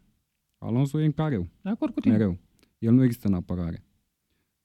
[0.57, 2.13] Alonso e în careu, De acord cu tine.
[2.13, 2.37] mereu.
[2.77, 3.83] El nu există în apărare.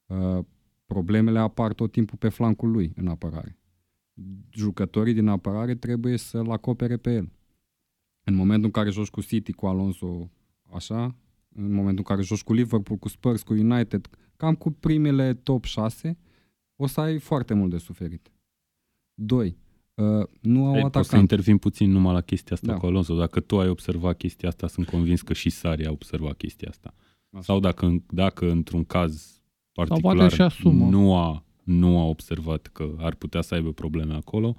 [0.06, 0.44] Uh,
[0.86, 3.58] problemele apar tot timpul pe flancul lui în apărare.
[4.50, 7.32] Jucătorii din apărare trebuie să-l acopere pe el.
[8.24, 10.30] În momentul în care joci cu City, cu Alonso,
[10.72, 11.14] așa,
[11.54, 15.64] în momentul în care joci cu Liverpool, cu Spurs, cu United, cam cu primele top
[15.64, 16.18] 6,
[16.76, 18.32] o să ai foarte mult de suferit.
[19.14, 19.56] 2.
[19.96, 21.20] Uh, nu au Ei, pot să atacant.
[21.20, 22.78] intervin puțin numai la chestia asta Da.
[22.78, 23.16] cu Alonso.
[23.16, 26.94] Dacă tu ai observat chestia asta, sunt convins că și Sari a observat chestia asta.
[27.30, 27.42] Așa.
[27.42, 29.40] Sau dacă, dacă într-un caz
[29.72, 30.88] poate particular și asumă.
[30.88, 34.56] nu a, nu a observat că ar putea să aibă probleme acolo,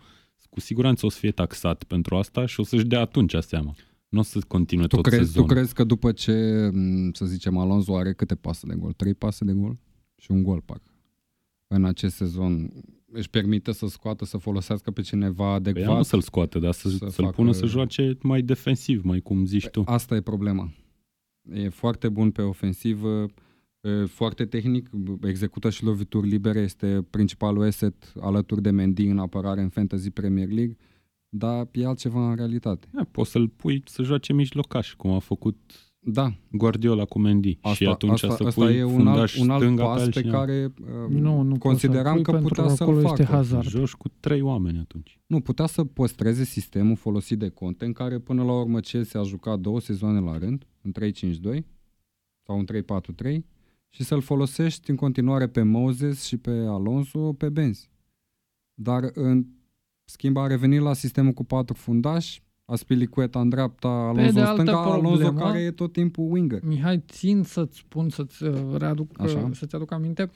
[0.50, 3.76] cu siguranță o să fie taxat pentru asta și o să-și dea atunci seama.
[4.10, 5.50] Nu o să continue Tu tot crezi, tu sezonul.
[5.50, 8.94] crezi că după ce, m, să zicem, Alonso are câte pase de gol?
[8.94, 9.78] Trei pase de gol?
[10.16, 10.92] Și un gol, parcă.
[11.68, 12.72] În acest sezon
[13.12, 15.84] își permite să scoată, să folosească pe cineva Păi adecvat?
[15.84, 19.20] ea nu să-l scoată, dar să, să să-l facă- pună să joace mai defensiv, mai
[19.20, 19.84] cum zici tu.
[19.86, 20.72] Asta e problema.
[21.54, 23.26] E foarte bun pe ofensivă,
[23.82, 24.90] e foarte tehnic,
[25.22, 30.48] execută și lovituri libere, este principalul asset alături de Mendy în apărare în Fantasy Premier
[30.48, 30.78] League,
[31.30, 32.88] dar e altceva în realitate.
[32.92, 37.58] Da, poți să-l pui să joace mijlocaș, cum a făcut Da, Guardiola cu Mendy.
[37.62, 39.96] asta, și atunci asta, să asta pui e un alt, fundaș un alt stânga pas
[39.96, 40.38] pe altcineva.
[40.38, 43.22] care uh, Nu, nu poți să-l consideram pui că pentru putea că să-l acolo facă.
[43.22, 43.68] este Hazard.
[43.68, 45.20] Joci cu trei oameni atunci.
[45.26, 49.24] Nu, putea să păstreze sistemul folosit de Conte, în care până la urmă Chelsea a
[49.24, 50.92] jucat două sezoane la rând, în
[51.60, 51.64] 3-5-2
[52.44, 52.66] sau în
[53.26, 53.38] 3-4-3,
[53.90, 57.90] și să-l folosești în continuare pe Moses și pe Alonso pe Benz.
[58.74, 59.46] Dar în
[60.06, 62.42] schimb a revenit la sistemul cu patru fundași,
[62.72, 66.60] Aspilicueta în dreapta, Alonso de în altă stânga, Alonso problemă- care e tot timpul winger.
[66.64, 69.38] Mihai, țin să-ți spun, să-ți uh, readuc, Așa.
[69.38, 70.30] uh, să-ți aduc aminte.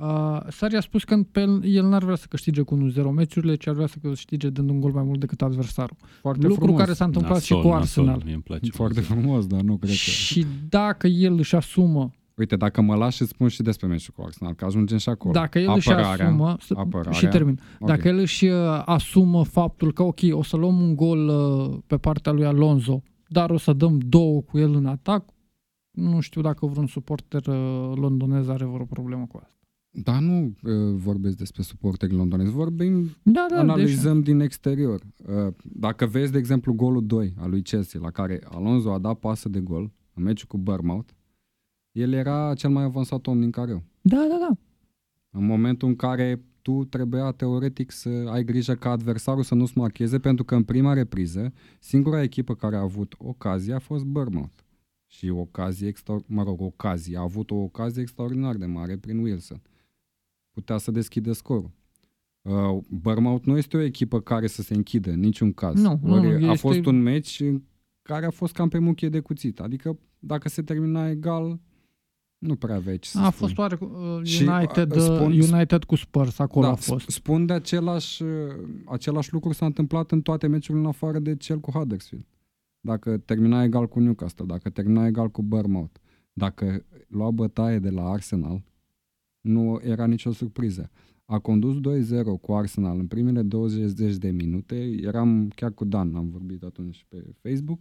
[0.00, 3.54] Uh, Sari a spus că pe el, el n-ar vrea să câștige cu 1-0 meciurile,
[3.54, 5.96] ci ar vrea să câștige dând un gol mai mult decât adversarul.
[6.20, 6.80] Foarte Lucru frumos.
[6.80, 8.22] care s-a întâmplat Nasol, și cu nasol, Arsenal.
[8.24, 8.70] Mie îmi place.
[8.70, 9.96] Foarte frumos, dar nu cred că...
[9.96, 14.22] Și dacă el își asumă, Uite, dacă mă lași, îți spun și despre meciul cu
[14.26, 15.32] Arsenal, că ajungem și acolo.
[15.32, 17.12] dacă el își Apărarea, asumă, să- apărarea.
[17.12, 17.88] și termin, Ok.
[17.88, 21.96] dacă el își uh, asumă faptul că, ok, o să luăm un gol uh, pe
[21.96, 25.24] partea lui Alonso, dar o să dăm două cu el în atac,
[25.90, 29.52] nu știu dacă vreun suporter uh, londonez are vreo problemă cu asta.
[29.90, 35.00] Da, nu uh, vorbesc despre suporteri londonezi, vorbim, da, da, analizăm din exterior.
[35.26, 39.14] Uh, dacă vezi, de exemplu, golul 2 al lui Chelsea, la care Alonso a dat
[39.18, 41.08] pasă de gol în meciul cu Bournemouth,
[41.98, 43.82] el era cel mai avansat om din careu.
[44.00, 44.56] Da, da, da.
[45.30, 50.18] În momentul în care tu trebuia teoretic să ai grijă ca adversarul să nu-ți marcheze,
[50.18, 54.62] pentru că în prima repriză, singura echipă care a avut ocazie a fost Bournemouth.
[55.06, 59.62] Și ocazie, extra, mă rog, ocazie, a avut o ocazie extraordinar de mare prin Wilson.
[60.50, 61.70] Putea să deschidă scorul.
[62.42, 65.80] Uh, Bournemouth nu este o echipă care să se închidă în niciun caz.
[65.80, 67.62] Nu, nu, Ori a este- fost un meci în
[68.02, 69.60] care a fost cam pe muchie de cuțit.
[69.60, 71.60] Adică dacă se termina egal,
[72.38, 73.38] nu prea aveai ce să A spui.
[73.38, 77.04] fost oare uh, Și, United, uh, spun- uh, United cu Spurs, acolo da, a fost.
[77.04, 78.28] sp- Spun de același, uh,
[78.84, 82.24] același lucru s-a întâmplat în toate meciurile în afară de cel cu Huddersfield.
[82.80, 85.98] Dacă termina egal cu Newcastle, dacă termina egal cu Bournemouth,
[86.32, 88.64] dacă lua bătaie de la Arsenal,
[89.40, 90.90] nu era nicio surpriză.
[91.24, 96.28] A condus 2-0 cu Arsenal în primele 20 de minute, eram chiar cu Dan, am
[96.28, 97.78] vorbit atunci pe Facebook,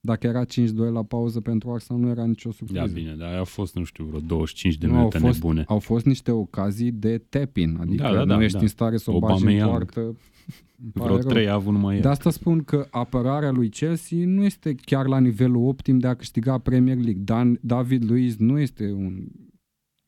[0.00, 0.46] dacă era 5-2
[0.92, 2.86] la pauză pentru Arsenal, nu era nicio surpriză.
[2.86, 5.64] Da, bine, dar a fost, nu știu, vreo 25 de Nu, minute au fost, nebune.
[5.68, 8.62] Au fost niște ocazii de tap-in, adică Da, da, da, nu ești da.
[8.62, 9.70] în stare să o bagi în Aubameyang.
[9.70, 10.00] poartă.
[10.82, 11.28] îmi pare Vreo rău.
[11.28, 12.00] trei a avut numai el.
[12.02, 16.14] De asta spun că apărarea lui Chelsea nu este chiar la nivelul optim de a
[16.14, 17.22] câștiga Premier League.
[17.24, 19.26] Dan, David Luiz nu este un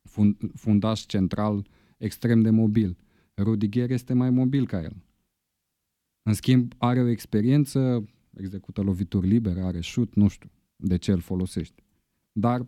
[0.08, 1.66] fund, fundaș central
[1.98, 2.96] extrem de mobil.
[3.36, 4.96] Rudiger este mai mobil ca el.
[6.22, 8.04] În schimb, are o experiență,
[8.36, 11.82] execută lovituri libere, are șut, nu știu de ce îl folosește.
[12.32, 12.66] Dar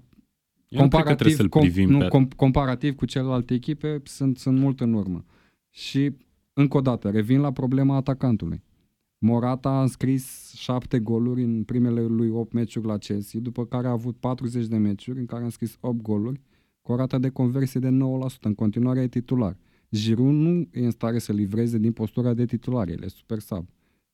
[0.68, 2.08] Eu nu cred că trebuie să-l com, privim nu, pe...
[2.08, 5.24] com, comparativ cu celelalte echipe, sunt, sunt mult în urmă.
[5.70, 6.12] Și,
[6.52, 8.62] încă o dată, revin la problema atacantului.
[9.18, 13.90] Morata a înscris șapte goluri în primele lui 8 meciuri la Chelsea, după care a
[13.90, 16.40] avut 40 de meciuri în care a înscris 8 goluri,
[16.80, 17.90] cu o rată de conversie de 9%.
[18.40, 19.56] În continuare e titular.
[19.90, 23.68] Giroud nu e în stare să livreze din postura de titular, el e super sub.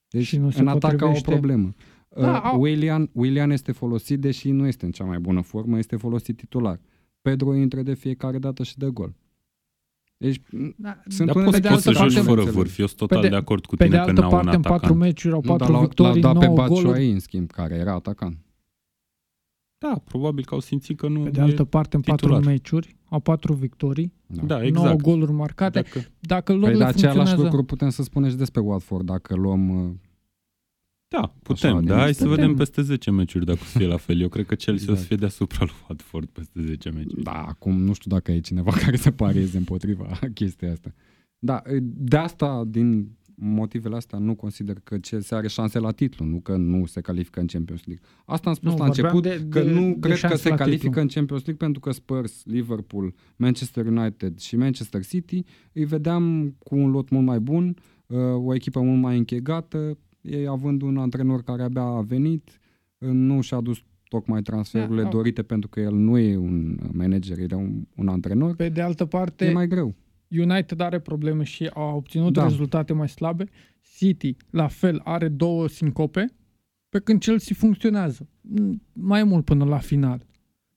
[0.09, 1.31] Deci Și nu se în atac au o potrivește.
[1.31, 1.75] problemă.
[2.17, 5.79] Da, Uh, au- William, William este folosit, deși nu este în cea mai bună formă,
[5.79, 6.81] este folosit titular.
[7.23, 9.15] Pedro intră de fiecare dată și dă gol.
[10.17, 10.41] Deci,
[10.77, 12.55] Da, sunt Dar unele poți, de poți să altă joci parte- fără înțeleg.
[12.63, 12.79] vârf.
[12.79, 14.37] Eu sunt total Pe de- de, acord cu Pe tine de că altă n-au un
[14.37, 15.01] parte, în patru atacant.
[15.01, 16.85] meciuri au nu, dar patru l-au, victorii, l-au dat pe 9 goluri.
[16.85, 18.37] Batshuayi, în schimb, care era atacant.
[19.79, 22.45] Da, probabil că au simțit că nu Pe de e- altă parte, în patru titular.
[22.53, 24.43] meciuri, au patru victorii, Da.
[24.43, 25.03] Da, 9 exact.
[25.03, 25.81] goluri marcate.
[25.81, 27.43] Dacă, Dacă Păi lucrurile de același funcționează...
[27.43, 29.69] lucru putem să spunem și despre Watford, dacă luăm...
[29.87, 29.91] uh,
[31.09, 31.77] da, putem.
[31.79, 32.37] din Da, hai să putem.
[32.41, 34.21] vedem peste 10 meciuri dacă o să fie la fel.
[34.21, 35.07] Eu cred că Chelsea o să Exact.
[35.09, 37.23] fie deasupra lui Watford peste 10 meciuri.
[37.23, 40.95] Da, acum nu știu dacă e cineva care să parieze împotriva chestia asta.
[41.39, 46.39] Da, de asta, din motivele astea, nu consider că Chelsea are șanse la titlu, nu
[46.41, 48.05] că nu se califică în Champions League.
[48.27, 50.37] Asta am spus Nu, la vorbeam început, de- că de- nu de cred că șanse
[50.37, 51.01] se la califică titlu.
[51.03, 56.77] în Champions League pentru că Spurs, Liverpool, Manchester United și Manchester City îi vedeam cu
[56.77, 57.77] un lot mult mai bun,
[58.07, 62.59] uh, o echipă mult mai închegată, ei având un antrenor care abia a venit,
[62.99, 63.79] uh, nu și-a dus
[64.09, 67.85] tocmai transferurile Da, au- dorite pentru că el nu e un manager, el e un,
[67.97, 69.95] un antrenor, Pe de altă parte, e mai greu.
[70.31, 72.43] United are probleme și a obținut Da.
[72.43, 73.45] rezultate mai slabe.
[73.97, 76.35] City, la fel, are două sincope,
[76.89, 78.29] pe când Chelsea funcționează.
[78.41, 80.27] Mm, Mai mult până la final.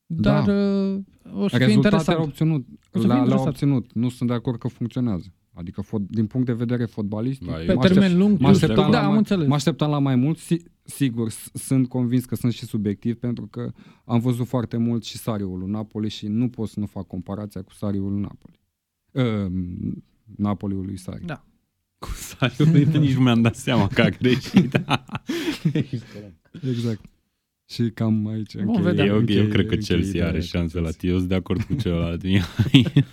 [0.05, 0.53] Dar Da.
[0.53, 0.99] uh,
[1.33, 2.17] o să fie Rezultatele interesant.
[2.17, 3.47] au obținut, O să fie le-a, le-au interesant.
[3.47, 3.93] obținut.
[3.93, 5.33] Nu sunt de acord că funcționează.
[5.53, 8.45] Adică fo- din punct de vedere fotbalistic, Ba, Pe eu mă termen aștept- lung, mă
[8.47, 9.47] tu- așteptam, da, la am mai, înțeles.
[9.47, 10.37] mă așteptam la mai mult.
[10.37, 13.71] Si, sigur, s- sunt convins că sunt și subiectiv pentru că
[14.05, 17.61] am văzut foarte mult și Sariul lui Napoli și nu pot să nu fac comparația
[17.61, 18.59] cu Sariul lui Napoli.
[19.11, 19.51] Uh,
[20.37, 21.25] Napoliul lui Sari.
[21.25, 21.45] Da.
[21.99, 22.65] Cu Sariu,
[22.99, 24.81] nici nu mi-am dat seama că a greșit.
[26.69, 26.99] Exact.
[27.69, 29.05] Și cam aici Vom încheie- vedea.
[29.05, 30.99] eu, eu încheie- cred că încheie Chelsea ideea are cu șanse la Chelsea.
[30.99, 31.11] tine.
[31.11, 32.23] Eu sunt de acord cu celălalt.
[32.23, 32.45] Mihai.
[32.73, 33.03] Eu Ești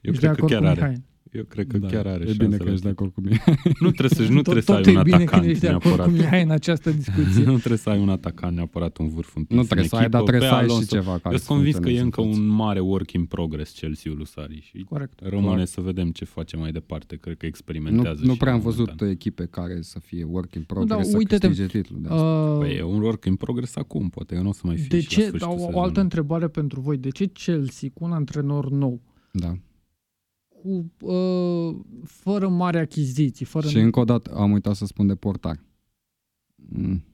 [0.00, 1.02] de cred că acord chiar cu are.
[1.32, 1.40] Mihai?
[1.40, 2.90] Eu cred că Da, chiar are E șanse bine că la ești de tine.
[2.90, 3.42] acord cu mine.
[3.80, 5.60] Nu trebuie să, nu trebuie să tot, ai tot un e bine când atacant ești
[5.60, 6.12] de acord cu neapărat.
[6.20, 7.44] Mihai în această discuție.
[7.52, 10.22] Nu trebuie să ai un atacant neapărat un vârf în Nu trebuie să ai, dar
[10.22, 12.26] trebuie să ai și ceva care Eu să sunt convins că e funcționeze încă în
[12.28, 12.40] față.
[12.40, 15.20] un mare work in progress Chelsea-ul lui Sari și Corect.
[15.22, 15.68] rămâne Corect.
[15.68, 17.16] să vedem ce face mai departe.
[17.16, 18.20] Cred că Nu, experimentează.
[18.24, 18.84] nu și prea am momentan.
[18.86, 22.00] văzut echipe care să fie work in progress, Da, să uite-te, câștige titlul.
[22.02, 22.24] De asta.
[22.24, 24.86] Uh, Păi e un work in progress acum, poate că nu o să mai fie
[24.88, 25.80] de și la ce, sfârșitul o, o sezonului.
[25.84, 26.96] altă întrebare pentru voi.
[26.96, 29.56] De ce Chelsea, cu un antrenor nou, Da.
[30.62, 33.68] Cu, uh, fără mari achiziții, fără...
[33.68, 35.60] Și încă o dată am uitat să spun de portar.
[36.54, 37.04] Mm.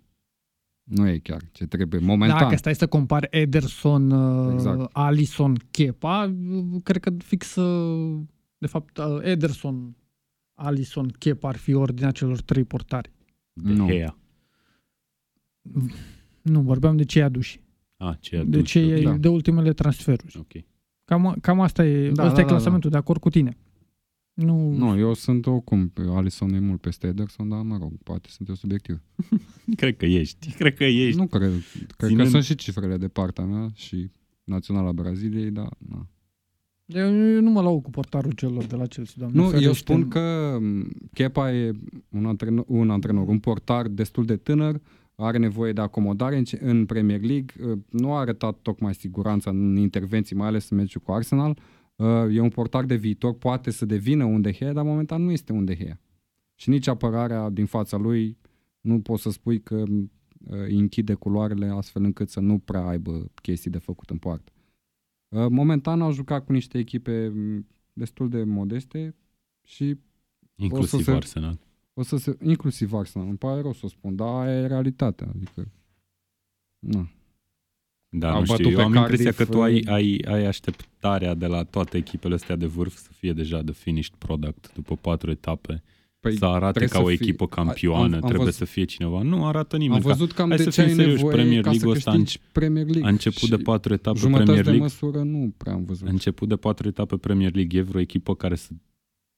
[0.83, 2.01] Nu e chiar ce trebuie.
[2.01, 2.39] Momentan.
[2.39, 4.91] Dacă stai să compari Ederson, uh, Exact.
[4.93, 8.21] Alisson, Kepa, uh, cred că fix, uh,
[8.59, 9.97] de fapt, uh, Ederson,
[10.55, 13.11] Alisson, Kepa ar fi ordinea celor trei portari.
[13.53, 13.87] De Nu.
[13.87, 14.19] Gea.
[16.43, 17.61] Nu, vorbeam de cei aduși.
[17.97, 19.17] Ah, ce De, cei, Da.
[19.17, 20.39] de ultimele transferuri.
[20.39, 20.65] Ok.
[21.09, 23.03] Cam, cam asta e, da, asta da, e clasamentul, da, da.
[23.03, 23.57] de acord cu tine.
[24.33, 24.73] Nu...
[24.73, 28.55] nu, eu sunt oricum, Alison e mult peste Ederson, dar mă rog, poate sunt eu
[28.55, 29.03] subiectiv.
[29.77, 31.19] cred că ești, cred că ești.
[31.19, 31.53] Nu cred,
[31.97, 32.25] cred Ținând...
[32.25, 34.11] că sunt și cifrele de partea mea și
[34.45, 36.07] naționala Braziliei, dar na.
[36.87, 39.41] Eu, eu nu mă lau cu portarul celor de la Chelsea, doamne.
[39.41, 39.67] Nu, ferește.
[39.67, 40.59] eu spun că
[41.13, 41.73] Kepa e
[42.09, 44.81] un antrenor, un antrenor, un portar destul de tânăr,
[45.21, 50.37] are nevoie de acomodare în, în Premier League, nu a arătat tocmai siguranța în intervenții,
[50.37, 51.59] mai ales în meciul cu Arsenal,
[52.31, 55.53] e un portar de viitor, poate să devină un De Gea, dar momentan nu este
[55.53, 56.01] un De Gea.
[56.55, 58.39] Și nici apărarea din fața lui
[58.81, 59.85] nu poți să spui că
[60.47, 64.53] îi închide culoarele astfel încât să nu prea aibă chestii de făcut în poartă.
[65.49, 67.33] Momentan au jucat cu niște echipe
[67.93, 69.15] destul de modeste
[69.65, 69.99] și
[70.55, 71.59] inclusiv o să Arsenal.
[72.03, 74.67] Se, o să se, inclusiv Arsenal, îmi pare rău să o spun, dar aia e
[74.67, 75.69] realitatea, adică
[76.79, 77.09] na.
[78.11, 81.65] Da, nu știu, eu am Cardiff, impresia că tu ai, ai, ai așteptarea de la
[81.65, 85.83] toate echipele astea de vârf să fie deja de finished product după patru etape.
[86.21, 89.23] Păi să arate ca o echipă fie, campioană, am, am trebuie văzut, să fie cineva.
[89.23, 90.03] Nu arată nimeni.
[90.03, 92.23] Am văzut cam de ce ai nevoie Premier League ca să ăsta
[92.53, 93.05] Premier League.
[93.05, 94.73] A început de patru etape Premier League.
[94.73, 96.07] de măsură nu prea am văzut.
[96.07, 97.79] A început de patru etape Premier League.
[97.79, 98.71] E vreo echipă care să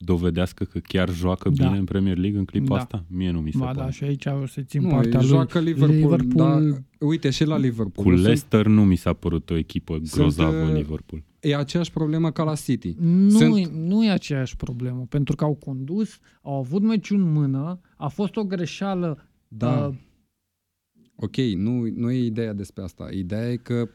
[0.04, 1.64] dovedească că chiar joacă da.
[1.64, 2.80] bine în Premier League în clipa da.
[2.80, 3.04] asta?
[3.08, 3.84] Mie nu mi se ba, da, pare.
[3.84, 5.72] da, și aici o să țin nu, partea joacă lui.
[5.72, 8.06] Liverpool, Liverpool da, uite și la Liverpool.
[8.06, 11.22] Cu Leicester nu mi s-a părut o echipă grozavă în uh, Liverpool.
[11.40, 12.94] E aceeași problemă ca la City.
[12.98, 13.66] Nu, Sunt...
[13.66, 18.36] nu e aceeași problemă, pentru că au condus, au avut meciul în mână, a fost
[18.36, 19.28] o greșeală.
[19.48, 19.86] Da.
[19.86, 19.94] Uh,
[21.16, 23.08] ok, nu, nu e ideea despre asta.
[23.12, 23.88] Ideea e că nu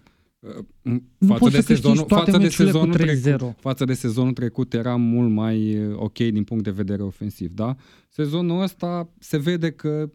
[1.27, 5.95] față de, sezonul, față, de sezonul trecut, față de sezonul trecut era mult mai uh,
[5.95, 7.75] ok din punct de vedere ofensiv, da?
[8.09, 10.09] Sezonul ăsta se vede că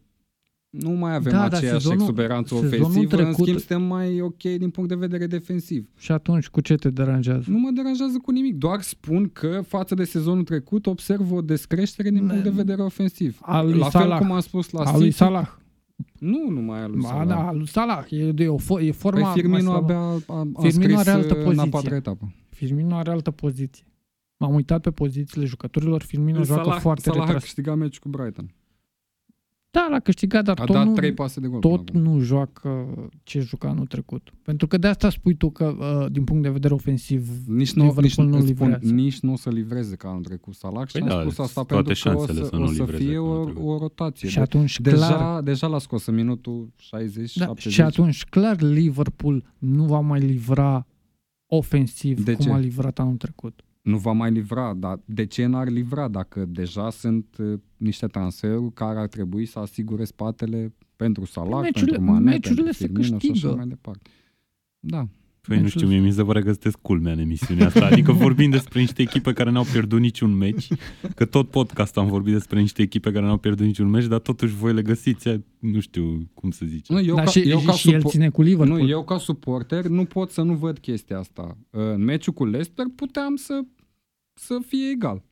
[0.71, 3.27] nu mai avem da, aceeași sezonul, exuberanță ofensivă, trecut...
[3.27, 5.89] în schimb suntem mai ok din punct de vedere defensiv.
[5.97, 7.45] Și atunci cu ce te deranjează?
[7.47, 12.11] Nu mă deranjează cu nimic, doar spun că față de sezonul trecut observ o descreștere
[12.11, 13.39] din punct de vedere ofensiv.
[13.43, 14.09] Al la Salah.
[14.09, 15.59] fel cum am spus la al lui Salah.
[16.21, 17.27] Nu numai al lui Salah.
[17.27, 18.05] Da, al lui Salah.
[18.11, 19.33] E, de o, e forma...
[19.33, 21.53] Păi Firmino abia a, a Firmino are altă poziție.
[21.53, 22.33] în a patra etapă.
[22.49, 23.85] Firmino are altă poziție.
[24.37, 26.03] M-am uitat pe pozițiile jucătorilor.
[26.03, 27.43] Firmino Salah, joacă foarte Salah retras.
[27.43, 28.55] a câștigat meci cu Brighton.
[29.73, 32.87] Da, l-a câștigat, dar a tot, dat nu, trei pase de gol tot nu joacă
[33.23, 34.33] ce juca anul trecut.
[34.43, 37.95] Pentru că de asta spui tu că, uh, din punct de vedere ofensiv, nici nu,
[38.01, 38.79] nici, nu livrează.
[38.83, 41.39] Spun, nici nu o să livreze ca anul trecut Salah păi și da, am spus
[41.39, 44.29] asta pentru că o să, să, o să fie o, o rotație.
[44.29, 48.61] Și atunci, deja, clar, deja l-a scos în minutul 60 da, 70 Și atunci, clar,
[48.61, 50.87] Liverpool nu va mai livra
[51.47, 52.53] ofensiv de cum ce?
[52.53, 56.91] a livrat anul trecut nu va mai livra, dar de ce n-ar livra dacă deja
[56.91, 62.39] sunt uh, niște transferuri care ar trebui să asigure spatele pentru Salah, meciurile, pentru Mane,
[62.39, 64.11] pentru Firmino și așa mai departe.
[64.79, 65.07] Da.
[65.51, 67.87] Păi nu știu, mie mi se pare că sunteți culmea în emisiunea asta.
[67.87, 70.69] Adică vorbim despre niște echipe care n-au pierdut niciun meci,
[71.15, 74.55] că tot podcastul am vorbit despre niște echipe care n-au pierdut niciun meci, dar totuși
[74.55, 75.29] voi le găsiți,
[75.59, 76.93] nu știu cum să zice.
[76.93, 78.81] Nu, eu da, ca, și, eu ca și el ține cu Liverpool.
[78.81, 81.57] Nu, eu ca suporter nu pot să nu văd chestia asta.
[81.71, 83.61] În meciul cu Leicester puteam să,
[84.35, 85.23] să fie egal.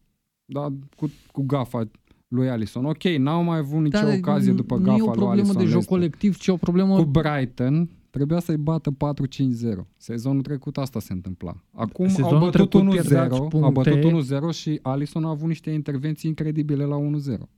[0.44, 1.90] Da, cu, cu gafa
[2.28, 2.84] lui Alison.
[2.84, 5.16] Ok, n-au mai avut nicio da, ocazie după gafa lui Alison.
[5.16, 6.96] Nu e o problemă de joc colectiv, ci o problemă...
[6.96, 7.88] Cu Brighton,
[8.18, 8.96] Trebuia să-i bată 4-5-0.
[9.96, 11.64] Sezonul trecut asta se întâmpla.
[11.72, 13.28] Acum Sezonul au bătut 1-0,
[13.62, 17.48] au bătut 1-0 și Alisson a avut niște intervenții incredibile la 1-0.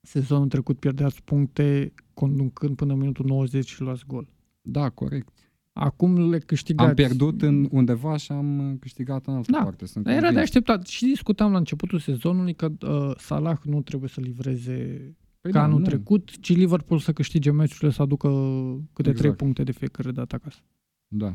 [0.00, 4.28] Sezonul trecut pierdeați puncte conducând până în minutul 90 și luați gol.
[4.62, 5.28] Da, corect.
[5.72, 6.88] Acum le câștigați.
[6.88, 9.62] Am pierdut în undeva și am câștigat în altă da.
[9.62, 9.86] parte.
[9.86, 10.86] Sunt era de așteptat.
[10.86, 15.10] Și discutam la începutul sezonului că uh, Salah nu trebuie să livreze
[15.44, 15.84] Păi ca da, anul nu.
[15.84, 18.28] trecut, ci Liverpool să câștige meciurile, să aducă
[18.92, 19.18] câte exact.
[19.18, 20.58] 3 puncte de fiecare dată acasă.
[21.08, 21.34] Da.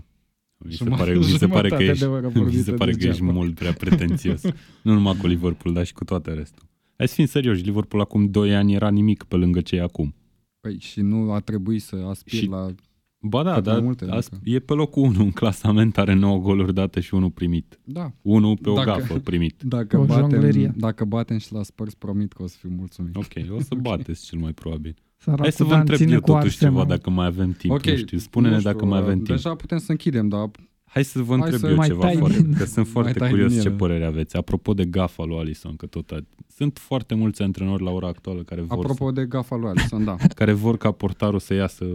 [0.58, 3.74] Mi se pare, mi se pare că ești, mi se pare că ești mult prea
[3.74, 4.42] pretențios.
[4.84, 6.68] nu numai cu Liverpool, dar și cu toate restul.
[6.98, 10.16] Hai să fim serioși, Liverpool acum 2 ani era nimic pe lângă ce e acum.
[10.60, 12.74] Păi și nu a trebuit să aspir și la
[13.22, 14.06] Ba da, dar multe,
[14.44, 17.80] e pe locul 1 în clasament, are 9 goluri date și unul primit.
[17.84, 18.12] Da.
[18.22, 19.62] Unul pe o dacă, gafă primit.
[19.76, 23.16] Dacă o batem, dacă batem și la Spurs, promit că o să fiu mulțumit.
[23.16, 24.96] Ok, o să bateți cel mai probabil.
[25.18, 28.18] Săracul Hai să vă întreb eu totuși ceva, dacă mai avem timp, okay, nu știu.
[28.18, 29.28] Spune-ne nu știu, dacă mai avem timp.
[29.28, 30.50] Deja putem să închidem, dar...
[30.84, 34.36] Hai să vă întreb eu ceva, foarte, că sunt foarte curios ce părere aveți.
[34.36, 36.18] Apropo de gafa lui Alison, că tot a...
[36.56, 39.12] sunt foarte mulți antrenori la ora actuală care vor Apropo să...
[39.12, 40.16] de gafa lui Alison, da.
[40.36, 41.86] care vor ca portarul să iasă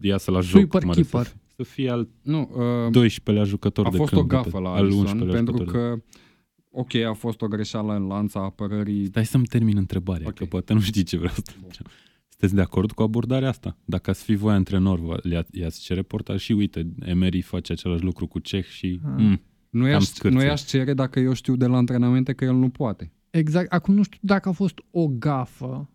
[0.00, 0.60] iasă la joc.
[0.60, 1.26] Super keeper.
[1.56, 2.50] Să fie al nu,
[2.90, 5.98] uh, 12-lea jucător a de fost câmp, o gafă la Alisson, pentru că
[6.70, 9.06] ok, a fost o greșeală în lanța apărării.
[9.06, 10.34] Stai să-mi termin întrebarea, okay.
[10.34, 11.52] că poate nu știi ce vreau să
[12.28, 13.76] Sunteți de acord cu abordarea asta?
[13.84, 15.20] Dacă ați fi voi antrenor,
[15.50, 19.00] i-ați cere portar și uite, Emery face același lucru cu Ceh și...
[19.04, 19.12] Ah.
[19.16, 22.68] Mm, nu i-aș, nu i-aș cere dacă eu știu de la antrenamente că el nu
[22.68, 23.12] poate.
[23.30, 23.72] Exact.
[23.72, 25.90] Acum nu știu dacă a fost o gafă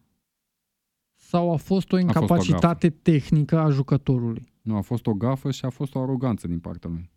[1.30, 4.52] sau a fost o incapacitate fost o tehnică a jucătorului.
[4.62, 7.10] Nu, a fost o gafă și a fost o aroganță din partea lui.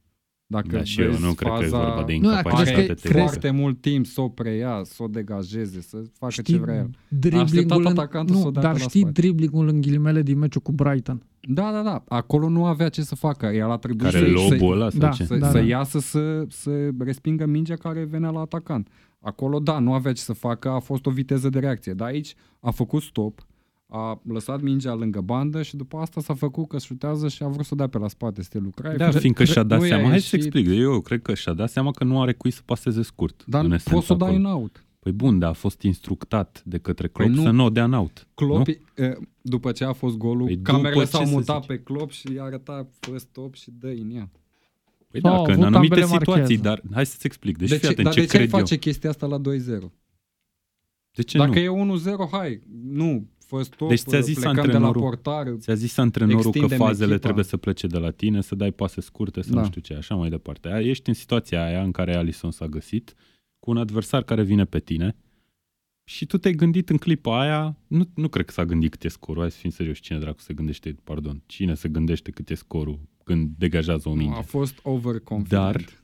[0.46, 3.18] Dacă da, și eu nu cred că e vorba de incapacitate nu, tehnică.
[3.18, 6.90] foarte mult timp să o preia, să o degajeze, să facă știi, ce vrea el.
[7.08, 9.20] Driblingul în, nu, să o dar știi spate.
[9.20, 11.22] driblingul în ghilimele din meciul cu Brighton.
[11.40, 12.04] Da, da, da.
[12.08, 13.46] Acolo nu avea ce să facă.
[13.46, 15.24] El a trebuit care să, lobul ăla, da, ce?
[15.24, 15.64] să, da, să da.
[15.64, 18.88] iasă să, să respingă mingea care venea la atacant.
[19.20, 21.92] Acolo, da, nu avea ce să facă, a fost o viteză de reacție.
[21.92, 23.46] Dar aici a făcut stop,
[23.94, 27.64] a lăsat mingea lângă bandă și după asta s-a făcut că șutează și a vrut
[27.64, 28.96] să dea pe la spate să te lucrai.
[28.96, 32.04] Da, fiindcă și-a dat seama, hai să explic, eu cred că și-a dat seama că
[32.04, 33.44] nu are cui să paseze scurt.
[33.46, 34.84] Dar poți să o dai în out.
[34.98, 37.84] Păi bun, dar a fost instructat de către Klopp păi nu, să nu o dea
[37.84, 38.28] în out.
[38.34, 38.74] Klopp, nu?
[39.40, 43.18] după ce a fost golul, păi camerele s-au mutat pe Klopp și i-a arătat fă
[43.18, 44.30] stop și dă în ea.
[45.10, 47.58] Păi da, că în anumite situații, dar hai să-ți explic.
[47.58, 48.78] Deci, de ce, atent, dar ce de ce cred face eu?
[48.78, 49.40] chestia asta la 2-0?
[51.10, 51.96] De ce Dacă nu?
[51.96, 55.96] e 1-0, hai, nu, fă stop, deci ți-a zis antrenorul, de la portar, ți-a zis
[55.96, 57.18] antrenorul că fazele echipa.
[57.18, 59.60] trebuie să plece de la tine, să dai pase scurte, să da.
[59.60, 60.80] nu știu ce, așa mai departe.
[60.84, 63.14] Ești în situația aia în care Alison s-a găsit,
[63.58, 65.16] cu un adversar care vine pe tine
[66.04, 69.08] și tu te-ai gândit în clipa aia, nu, nu cred că s-a gândit cât e
[69.08, 72.54] scorul, hai să fim serios, cine dracu se gândește, pardon, cine se gândește cât e
[72.54, 74.38] scorul când degajează o minge.
[74.38, 75.62] A fost overconfident.
[75.62, 76.01] Dar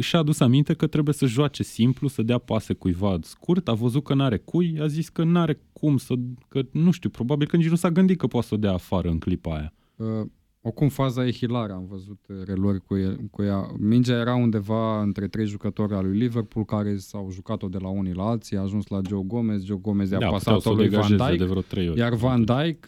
[0.00, 4.04] și-a adus aminte că trebuie să joace simplu, să dea pase cuiva scurt, a văzut
[4.04, 6.14] că n-are cui, a zis că n-are cum să,
[6.48, 9.08] că nu știu, probabil că nici nu s-a gândit că poate să o dea afară
[9.08, 9.72] în clipa aia.
[9.96, 10.26] Uh,
[10.66, 13.74] Oricum, faza e hilară, am văzut reluări cu, el, cu ea.
[13.78, 18.12] Mingea era undeva între trei jucători al lui Liverpool care s-au jucat-o de la unii
[18.12, 21.38] la alții, a ajuns la Joe Gomez, Joe Gomez i-a da, pasat-o lui Van Dijk,
[21.38, 21.98] de vreo trei ori.
[21.98, 22.86] iar Van Dijk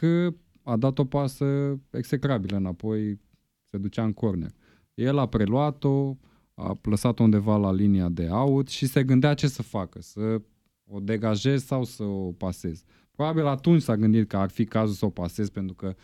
[0.63, 1.45] a dat o pasă
[1.91, 3.21] execrabilă înapoi,
[3.65, 4.51] se ducea în corner.
[4.95, 6.17] El a preluat-o,
[6.59, 10.41] a lăsat-o undeva la linia de out și se gândea ce să facă, să
[10.85, 12.83] o degajez sau să o pasez.
[13.11, 15.95] Probabil atunci s-a gândit că ar fi cazul să o pasez pentru că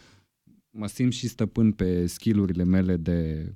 [0.71, 3.53] mă simt și stăpân pe skillurile mele de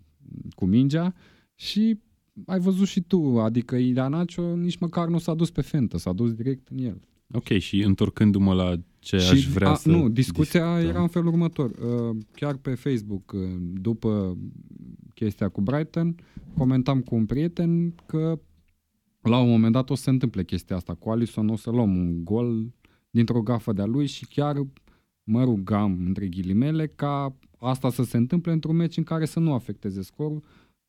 [0.55, 1.15] cu mingea
[1.55, 1.99] și
[2.47, 6.33] ai văzut și tu, adică Ileanacio nici măcar nu s-a dus pe fentă, s-a dus
[6.33, 7.01] direct în el.
[7.33, 9.89] Ok, și întorcându-mă la ce și, aș vrea a, să...
[9.89, 10.89] Nu, discuția discutăm.
[10.89, 11.71] era în felul următor.
[11.71, 14.37] Uh, chiar pe Facebook, uh, după
[15.17, 16.15] chestia cu Brighton,
[16.57, 18.41] comentam cu un prieten că
[19.23, 20.95] la un moment dat o să se întâmple chestia asta.
[20.95, 22.75] Cu Alisson, o să luăm un gol
[23.11, 24.57] dintr-o gafă de-a lui și chiar
[25.23, 29.53] mă rugam, între ghilimele, ca asta să se întâmple într-un meci în care să nu
[29.53, 30.43] afecteze scorul.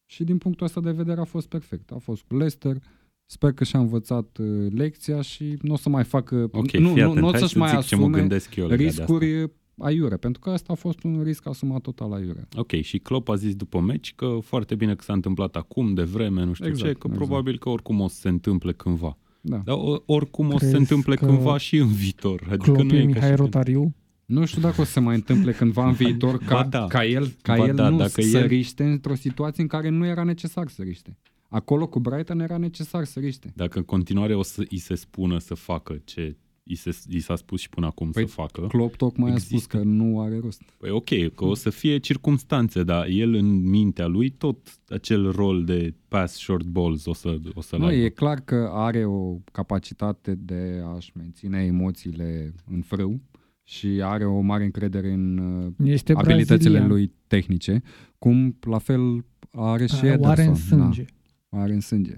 [0.06, 1.92] Și din punctul ăsta de vedere a fost perfect.
[1.92, 2.78] A fost cu Leicester,
[3.26, 7.14] sper că și-a învățat uh, lecția și nu o să mai facă, okay, nu, nu,
[7.14, 11.48] nu o să-și mai asume eu riscuri aiure, pentru că asta a fost un risc
[11.48, 12.48] asumat total aiure.
[12.56, 16.04] Ok, și Klopp a zis după meci că foarte bine că s-a întâmplat acum, de
[16.04, 17.26] vreme, nu știu exact, ce, că exact.
[17.26, 19.18] probabil că oricum o să se întâmple cândva.
[19.42, 19.62] Da.
[19.66, 22.42] Dar oricum Crezi o să se întâmple cândva și în viitor.
[22.50, 23.96] Adică Klopp nu e Mihai Rotariu?
[24.26, 26.86] Nu știu dacă o să se mai întâmple cândva în viitor ca, da.
[26.86, 28.48] ca el, ca el da, nu dacă să el...
[28.48, 31.18] riște într-o situație în care nu era necesar să riște.
[31.50, 33.52] Acolo cu Brighton era necesar să riște.
[33.56, 36.36] Dacă în continuare o să îi se spună să facă ce
[36.68, 38.62] i, se, i s-a spus și până acum păi, să facă.
[38.62, 39.56] Klopp tocmai există.
[39.56, 40.62] a spus că nu are rost.
[40.78, 45.64] Păi ok, că o să fie circumstanțe, dar el în mintea lui tot acel rol
[45.64, 50.36] de pass short balls o să o să Nu, e clar că are o capacitate
[50.36, 53.22] de a-și menține emoțiile în frâu
[53.64, 56.88] și are o mare încredere în uh, este abilitățile Brazilia.
[56.88, 57.82] lui tehnice,
[58.18, 60.30] cum la fel are și A, Ederson.
[60.30, 61.06] Are în sânge.
[61.50, 62.16] Da, are în sânge.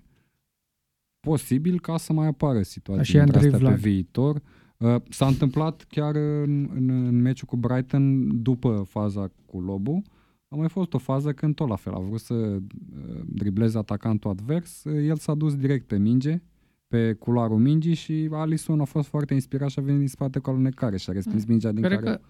[1.20, 3.74] Posibil ca să mai apară situații între astea Vlad.
[3.74, 4.42] pe viitor.
[4.78, 10.02] Uh, s-a întâmplat chiar în, în, în meciul cu Brighton după faza cu Lobu.
[10.48, 12.60] A mai fost o fază când tot la fel a vrut să uh,
[13.26, 14.86] dribleze atacantul advers.
[14.86, 16.42] El s-a dus direct pe minge
[16.90, 20.50] pe culoarul mingii și Alisson a fost foarte inspirat și a venit din spate cu
[20.50, 21.50] alunecare și a respins mm.
[21.50, 22.12] mingea din Cred care...
[22.12, 22.22] Că...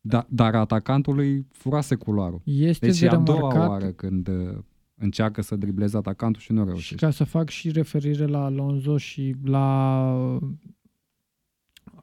[0.00, 2.40] Da, dar atacantului furase culoarul.
[2.44, 4.58] Este deci de e a doua oară când uh,
[4.98, 6.94] încearcă să dribleze atacantul și nu reușește.
[6.94, 10.40] Și ca să fac și referire la Alonso și la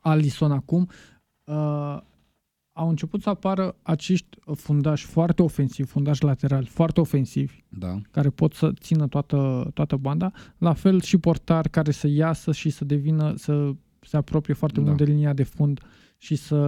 [0.02, 0.90] Alisson acum,
[1.44, 1.98] uh,
[2.72, 8.02] au început să apară acești fundași foarte ofensivi, fundași laterali foarte ofensivi, da.
[8.12, 12.70] care pot să țină toată, toată banda, la fel și portari care să iasă și
[12.70, 14.86] să devină, să se apropie foarte da.
[14.86, 15.80] mult de linia de fund
[16.18, 16.60] și să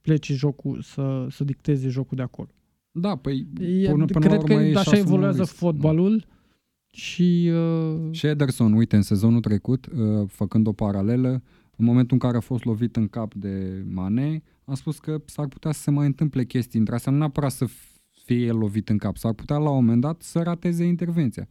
[0.00, 2.48] plece jocul, să, să dicteze jocul de acolo.
[2.90, 3.46] Da, păi
[3.90, 6.26] până, până Cred că e așa evoluează fotbalul
[6.90, 7.50] și...
[7.52, 8.08] Uh...
[8.10, 11.42] Și Ederson, uite, în sezonul trecut, uh, făcând o paralelă,
[11.76, 15.46] în momentul în care a fost lovit în cap de Mane, am spus că s-ar
[15.46, 17.66] putea să se mai întâmple chestii între astea, nu neapărat să
[18.24, 21.48] fie el lovit în cap, s-ar putea la un moment dat să rateze intervenția.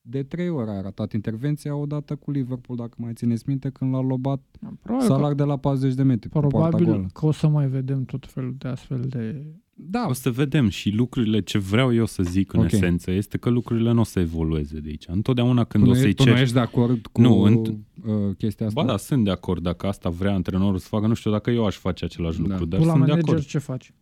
[0.00, 4.00] De trei ori a ratat intervenția odată cu Liverpool, dacă mai țineți minte, când l-a
[4.00, 4.42] lobat
[4.82, 6.28] Probabil salar de la 40 de metri.
[6.28, 9.44] Probabil că o să mai vedem tot felul de astfel de
[9.80, 10.06] da.
[10.08, 12.70] O să vedem și lucrurile, ce vreau eu să zic în okay.
[12.72, 15.04] esență, este că lucrurile nu o să evolueze de aici.
[15.06, 16.32] Întotdeauna când tu o să-i cer...
[16.32, 17.54] nu ești de acord cu nu, în...
[17.54, 18.82] uh, chestia asta?
[18.82, 19.62] Ba da, sunt de acord.
[19.62, 22.42] Dacă asta vrea antrenorul să facă, nu știu dacă eu aș face același da.
[22.42, 23.44] lucru, dar tu sunt de acord.
[23.44, 23.92] ce faci?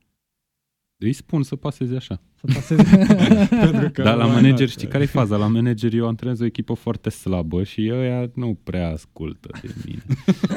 [0.99, 2.21] Îi spun să paseze așa.
[2.35, 3.07] Să paseze.
[4.05, 5.37] Dar la manager, știi care e faza?
[5.37, 10.03] La manager eu antrenez o echipă foarte slabă și ăia nu prea ascultă de mine.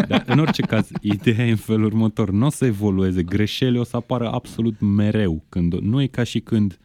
[0.07, 2.29] Dar în orice caz, ideea e în felul următor.
[2.29, 3.23] Nu o să evolueze.
[3.23, 5.45] Greșeli o să apară absolut mereu.
[5.49, 6.79] Când, nu e ca și când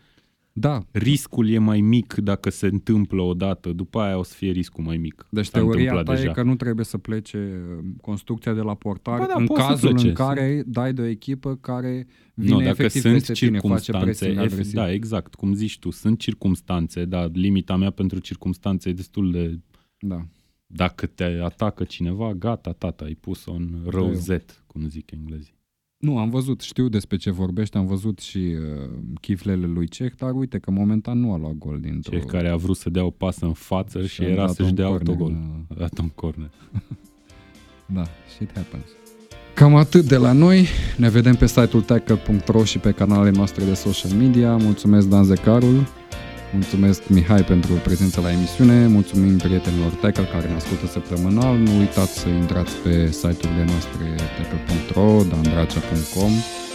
[0.56, 0.86] da.
[0.90, 4.96] Riscul e mai mic dacă se întâmplă odată, după aia o să fie riscul mai
[4.96, 5.26] mic.
[5.30, 6.30] Deci teoria ta deja.
[6.30, 7.38] e că nu trebuie să plece
[7.78, 11.56] uh, construcția de la portar ba da, în cazul în care dai de o echipă
[11.56, 15.90] care vine nu, dacă efectiv sunt peste tine, face ef- Da, exact, cum zici tu,
[15.90, 19.60] sunt circumstanțe, dar limita mea pentru circumstanțe e destul de...
[19.98, 20.26] Da.
[20.66, 24.28] Dacă te atacă cineva, gata, tata, ai pus-o în rău Z,
[24.66, 25.53] cum zic englezii.
[26.04, 28.90] Nu, am văzut, știu despre ce vorbește, am văzut și uh,
[29.20, 32.56] chiflele lui Ceh, dar uite că momentan nu a luat gol din Ceh care a
[32.56, 35.36] vrut să dea o pasă în față și, și era să-și dea autogol.
[35.68, 36.50] A dat un corner.
[37.94, 38.02] da,
[38.34, 38.84] shit happens.
[39.54, 40.66] Cam atât de la noi.
[40.96, 44.56] Ne vedem pe site-ul tackle.ro și pe canalele noastre de social media.
[44.56, 45.86] Mulțumesc Dan Zecarul.
[46.52, 52.18] Mulțumesc Mihai pentru prezența la emisiune, mulțumim prietenilor Tackle care ne ascultă săptămânal, nu uitați
[52.18, 54.04] să intrați pe site-urile noastre
[54.36, 56.32] tp.ro, dandracea.com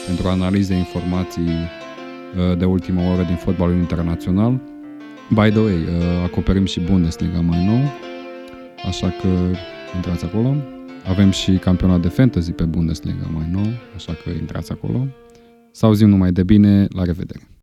[0.08, 4.62] pentru analize, informații uh, de ultimă oră din fotbalul internațional.
[5.30, 7.82] By the way, uh, acoperim și Bundesliga mai nou,
[8.88, 9.28] așa că
[9.96, 10.56] intrați acolo.
[11.08, 15.08] Avem și campionat de fantasy pe Bundesliga mai nou, așa că intrați acolo.
[15.72, 17.50] Să auzim numai de bine, la revedere!